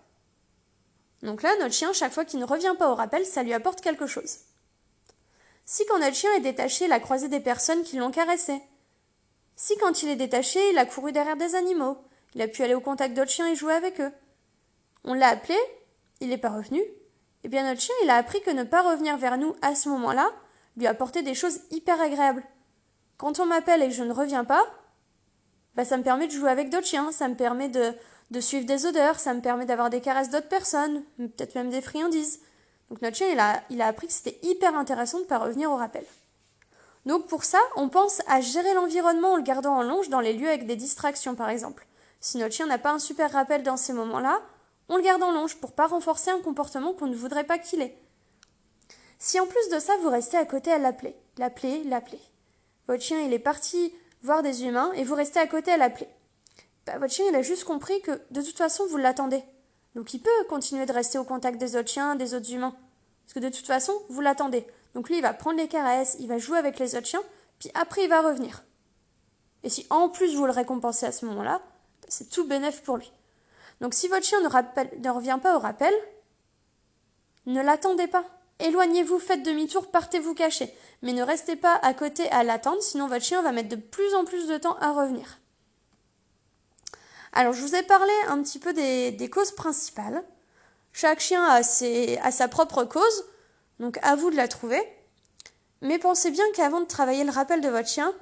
Donc 1.23 1.43
là, 1.43 1.51
notre 1.59 1.75
chien, 1.75 1.93
chaque 1.93 2.13
fois 2.13 2.25
qu'il 2.25 2.39
ne 2.39 2.45
revient 2.45 2.75
pas 2.79 2.91
au 2.91 2.95
rappel, 2.95 3.25
ça 3.27 3.43
lui 3.43 3.53
apporte 3.53 3.81
quelque 3.81 4.07
chose. 4.07 4.39
Si 5.65 5.85
quand 5.87 5.99
notre 5.99 6.15
chien 6.15 6.33
est 6.35 6.41
détaché, 6.41 6.87
il 6.87 6.93
a 6.93 7.01
croisé 7.01 7.29
des 7.29 7.41
personnes 7.41 7.83
qui 7.83 7.97
l'ont 7.97 8.11
caressé. 8.11 8.61
Si 9.57 9.77
quand 9.79 10.03
il 10.03 10.09
est 10.09 10.17
détaché, 10.17 10.61
il 10.71 10.79
a 10.79 10.87
couru 10.87 11.13
derrière 11.13 11.37
des 11.37 11.55
animaux, 11.55 11.99
il 12.35 12.43
a 12.43 12.49
pu 12.49 12.63
aller 12.63 12.75
au 12.75 12.81
contact 12.81 13.15
d'autres 13.15 13.31
chiens 13.31 13.49
et 13.49 13.57
jouer 13.57 13.75
avec 13.75 14.01
eux. 14.01 14.13
On 15.05 15.15
l'a 15.15 15.29
appelé, 15.29 15.57
il 16.21 16.29
n'est 16.29 16.39
pas 16.39 16.51
revenu. 16.51 16.81
Eh 17.45 17.49
bien 17.49 17.69
notre 17.69 17.81
chien, 17.81 17.95
il 18.03 18.11
a 18.11 18.17
appris 18.17 18.41
que 18.43 18.51
ne 18.51 18.65
pas 18.65 18.83
revenir 18.83 19.17
vers 19.17 19.39
nous 19.39 19.55
à 19.63 19.75
ce 19.75 19.89
moment-là 19.89 20.31
lui 20.77 20.87
apportait 20.87 21.23
des 21.23 21.35
choses 21.35 21.61
hyper 21.71 22.01
agréables. 22.01 22.45
Quand 23.17 23.41
on 23.41 23.47
m'appelle 23.47 23.83
et 23.83 23.89
que 23.89 23.95
je 23.95 24.05
ne 24.05 24.13
reviens 24.13 24.45
pas, 24.45 24.65
bah 25.75 25.85
ça 25.85 25.97
me 25.97 26.03
permet 26.03 26.27
de 26.27 26.33
jouer 26.33 26.51
avec 26.51 26.71
d'autres 26.71 26.87
chiens, 26.87 27.13
ça 27.13 27.29
me 27.29 27.35
permet 27.35 27.69
de, 27.69 27.95
suivre 28.41 28.67
des 28.67 28.87
odeurs, 28.87 29.21
ça 29.21 29.35
me 29.35 29.41
permet 29.41 29.67
d'avoir 29.67 29.91
des 29.91 30.01
caresses 30.01 30.31
d'autres 30.31 30.49
personnes, 30.49 31.03
peut-être 31.19 31.55
même 31.55 31.71
des 31.71 31.81
friandises. 31.81 32.41
Donc 32.91 33.03
notre 33.03 33.17
chien, 33.17 33.29
il 33.31 33.39
a, 33.39 33.63
il 33.71 33.83
a 33.83 33.87
appris 33.87 34.07
que 34.07 34.13
c'était 34.13 34.39
hyper 34.43 34.75
intéressant 34.75 35.19
de 35.19 35.25
ne 35.25 35.29
pas 35.29 35.39
revenir 35.39 35.71
au 35.71 35.77
rappel. 35.77 36.05
Donc 37.07 37.27
pour 37.27 37.45
ça, 37.45 37.59
on 37.77 37.89
pense 37.89 38.23
à 38.27 38.41
gérer 38.41 38.75
l'environnement 38.75 39.33
en 39.33 39.37
le 39.37 39.43
gardant 39.43 39.77
en 39.77 39.83
longe 39.83 40.09
dans 40.09 40.21
les 40.21 40.33
lieux 40.33 40.49
avec 40.49 40.67
des 40.67 40.77
distractions 40.77 41.35
par 41.35 41.49
exemple. 41.49 41.87
Si 42.21 42.39
notre 42.39 42.55
chien 42.55 42.67
n'a 42.67 42.79
pas 42.79 42.93
un 42.93 42.99
super 42.99 43.33
rappel 43.33 43.63
dans 43.63 43.77
ces 43.77 43.93
moments-là, 43.93 44.41
on 44.89 44.97
le 44.97 45.03
garde 45.03 45.23
en 45.23 45.33
longe 45.33 45.57
pour 45.57 45.73
pas 45.73 45.87
renforcer 45.87 46.31
un 46.31 46.41
comportement 46.41 46.93
qu'on 46.93 47.07
ne 47.07 47.15
voudrait 47.15 47.45
pas 47.45 47.59
qu'il 47.59 47.83
ait. 47.83 47.97
Si 49.19 49.39
en 49.41 49.47
plus 49.47 49.69
de 49.73 49.79
ça, 49.79 49.93
vous 50.03 50.11
restez 50.11 50.37
à 50.37 50.47
côté 50.47 50.73
à 50.73 50.79
l'appeler, 50.79 51.15
l'appeler, 51.37 51.83
l'appeler. 51.85 52.21
Votre 52.87 53.03
chien, 53.03 53.21
il 53.21 53.33
est 53.33 53.39
parti 53.39 53.93
voir 54.23 54.43
des 54.43 54.65
humains 54.65 54.93
et 54.93 55.05
vous 55.05 55.15
restez 55.15 55.41
à 55.41 55.47
côté 55.47 55.73
à 55.73 55.77
l'appeler. 55.77 56.09
Bah, 56.87 56.99
votre 56.99 57.13
chien, 57.13 57.27
il 57.29 57.35
a 57.35 57.43
juste 57.43 57.65
compris 57.65 58.01
que 58.03 58.21
de 58.31 58.43
toute 58.43 58.57
façon, 58.57 58.87
vous 58.87 58.97
l'attendez. 58.97 59.43
Donc 59.95 60.15
il 60.15 60.21
peut 60.21 60.45
continuer 60.49 60.87
de 60.87 60.93
rester 60.93 61.19
au 61.19 61.25
contact 61.25 61.59
des 61.59 61.77
autres 61.77 61.89
chiens, 61.89 62.15
des 62.15 62.35
autres 62.35 62.53
humains. 62.53 62.75
Parce 63.25 63.35
que 63.35 63.41
de 63.41 63.49
toute 63.49 63.67
façon, 63.67 63.93
vous 64.09 64.21
l'attendez. 64.21 64.67
Donc 64.95 65.09
lui, 65.09 65.19
il 65.19 65.23
va 65.23 65.35
prendre 65.35 65.59
les 65.59 65.69
caresses, 65.69 66.17
il 66.19 66.29
va 66.29 66.39
jouer 66.39 66.59
avec 66.59 66.79
les 66.79 66.95
autres 66.95 67.07
chiens, 67.07 67.23
puis 67.59 67.71
après, 67.75 68.05
il 68.05 68.09
va 68.09 68.23
revenir. 68.23 68.65
Et 69.65 69.69
si 69.69 69.87
en 69.91 70.09
plus 70.09 70.35
vous 70.35 70.47
le 70.47 70.53
récompensez 70.53 71.07
à 71.07 71.13
ce 71.13 71.27
moment-là, 71.27 71.61
c'est 72.09 72.31
tout 72.31 72.47
bénéf 72.47 72.83
pour 72.83 72.97
lui. 72.97 73.13
Donc 73.81 73.95
si 73.95 74.09
votre 74.09 74.25
chien 74.25 74.41
ne 74.41 75.11
revient 75.11 75.39
pas 75.43 75.57
au 75.57 75.59
rappel, 75.59 75.93
ne 77.47 77.61
l'attendez 77.61 78.07
pas. 78.07 78.25
Éloignez-vous, 78.61 79.19
faites 79.19 79.43
demi-tour, 79.43 79.91
partez 79.91 80.19
vous 80.19 80.35
cacher. 80.35 80.73
Mais 81.03 81.13
ne 81.13 81.23
restez 81.23 81.57
pas 81.57 81.75
à 81.75 81.95
côté 81.95 82.29
à 82.31 82.43
l'attendre, 82.43 82.83
sinon 82.83 83.07
votre 83.07 83.25
chien 83.25 83.43
va 83.43 83.53
mettre 83.53 83.69
de 83.69 83.77
plus 83.77 84.15
en 84.15 84.25
plus 84.25 84.49
de 84.49 84.59
temps 84.59 84.77
à 84.81 84.93
revenir. 84.93 85.39
Alors, 87.33 87.53
je 87.53 87.63
vous 87.63 87.77
ai 87.77 87.83
parlé 87.83 88.13
un 88.27 88.43
petit 88.43 88.59
peu 88.59 88.73
des, 88.73 89.31
causes 89.31 89.53
principales. 89.53 90.25
Chaque 90.93 91.21
chien 91.21 91.45
a, 91.45 91.59
a 91.59 92.31
sa 92.33 92.49
propre 92.49 92.85
cause, 92.85 93.25
donc 93.79 93.99
à 94.03 94.17
vous 94.17 94.31
de 94.31 94.37
la 94.37 94.49
trouver. 94.49 94.83
Mais 95.81 95.99
pensez 95.99 96.33
bien 96.33 96.45
qu'avant 96.55 96.81
de 96.81 96.87
travailler 96.87 97.23
le 97.23 97.31
rappel 97.31 97.61
de 97.61 97.69
votre 97.69 97.89
chien, 97.89 98.13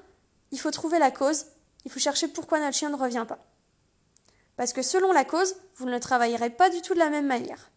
il 0.50 0.60
faut 0.60 0.70
trouver 0.70 0.98
la 0.98 1.10
cause, 1.10 1.46
il 1.86 1.90
faut 1.90 2.00
chercher 2.00 2.28
pourquoi 2.28 2.60
notre 2.60 2.76
chien 2.76 2.90
ne 2.90 2.96
revient 2.96 3.24
pas. 3.26 3.38
Parce 4.56 4.72
que 4.72 4.82
selon 4.82 5.12
la 5.12 5.24
cause, 5.24 5.56
vous 5.76 5.86
ne 5.86 5.92
le 5.92 6.00
travaillerez 6.00 6.50
pas 6.50 6.68
du 6.68 6.82
tout 6.82 6.94
de 6.94 6.98
la 6.98 7.10
même 7.10 7.26
manière. 7.26 7.70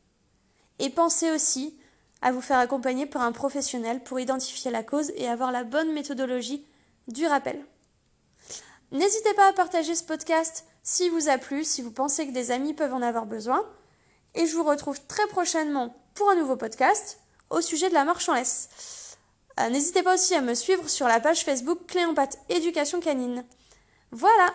Et 0.79 0.89
pensez 0.89 1.31
aussi 1.31 1.77
à 2.21 2.31
vous 2.31 2.41
faire 2.41 2.59
accompagner 2.59 3.05
par 3.05 3.21
un 3.21 3.31
professionnel 3.31 4.03
pour 4.03 4.19
identifier 4.19 4.71
la 4.71 4.83
cause 4.83 5.11
et 5.15 5.27
avoir 5.27 5.51
la 5.51 5.63
bonne 5.63 5.93
méthodologie 5.93 6.65
du 7.07 7.25
rappel. 7.25 7.65
N'hésitez 8.91 9.33
pas 9.35 9.47
à 9.47 9.53
partager 9.53 9.95
ce 9.95 10.03
podcast 10.03 10.65
s'il 10.83 11.11
vous 11.11 11.29
a 11.29 11.37
plu, 11.37 11.63
si 11.63 11.81
vous 11.81 11.91
pensez 11.91 12.27
que 12.27 12.33
des 12.33 12.51
amis 12.51 12.73
peuvent 12.73 12.93
en 12.93 13.01
avoir 13.01 13.25
besoin. 13.25 13.63
Et 14.35 14.45
je 14.45 14.55
vous 14.55 14.63
retrouve 14.63 14.99
très 15.07 15.27
prochainement 15.27 15.95
pour 16.13 16.29
un 16.29 16.35
nouveau 16.35 16.55
podcast 16.55 17.19
au 17.49 17.61
sujet 17.61 17.89
de 17.89 17.93
la 17.93 18.05
marche. 18.05 18.29
Euh, 18.29 19.69
n'hésitez 19.69 20.03
pas 20.03 20.15
aussi 20.15 20.35
à 20.35 20.41
me 20.41 20.53
suivre 20.53 20.87
sur 20.89 21.07
la 21.07 21.19
page 21.19 21.43
Facebook 21.43 21.79
Cléopâtre 21.87 22.37
Éducation 22.49 22.99
Canine. 22.99 23.43
Voilà 24.11 24.53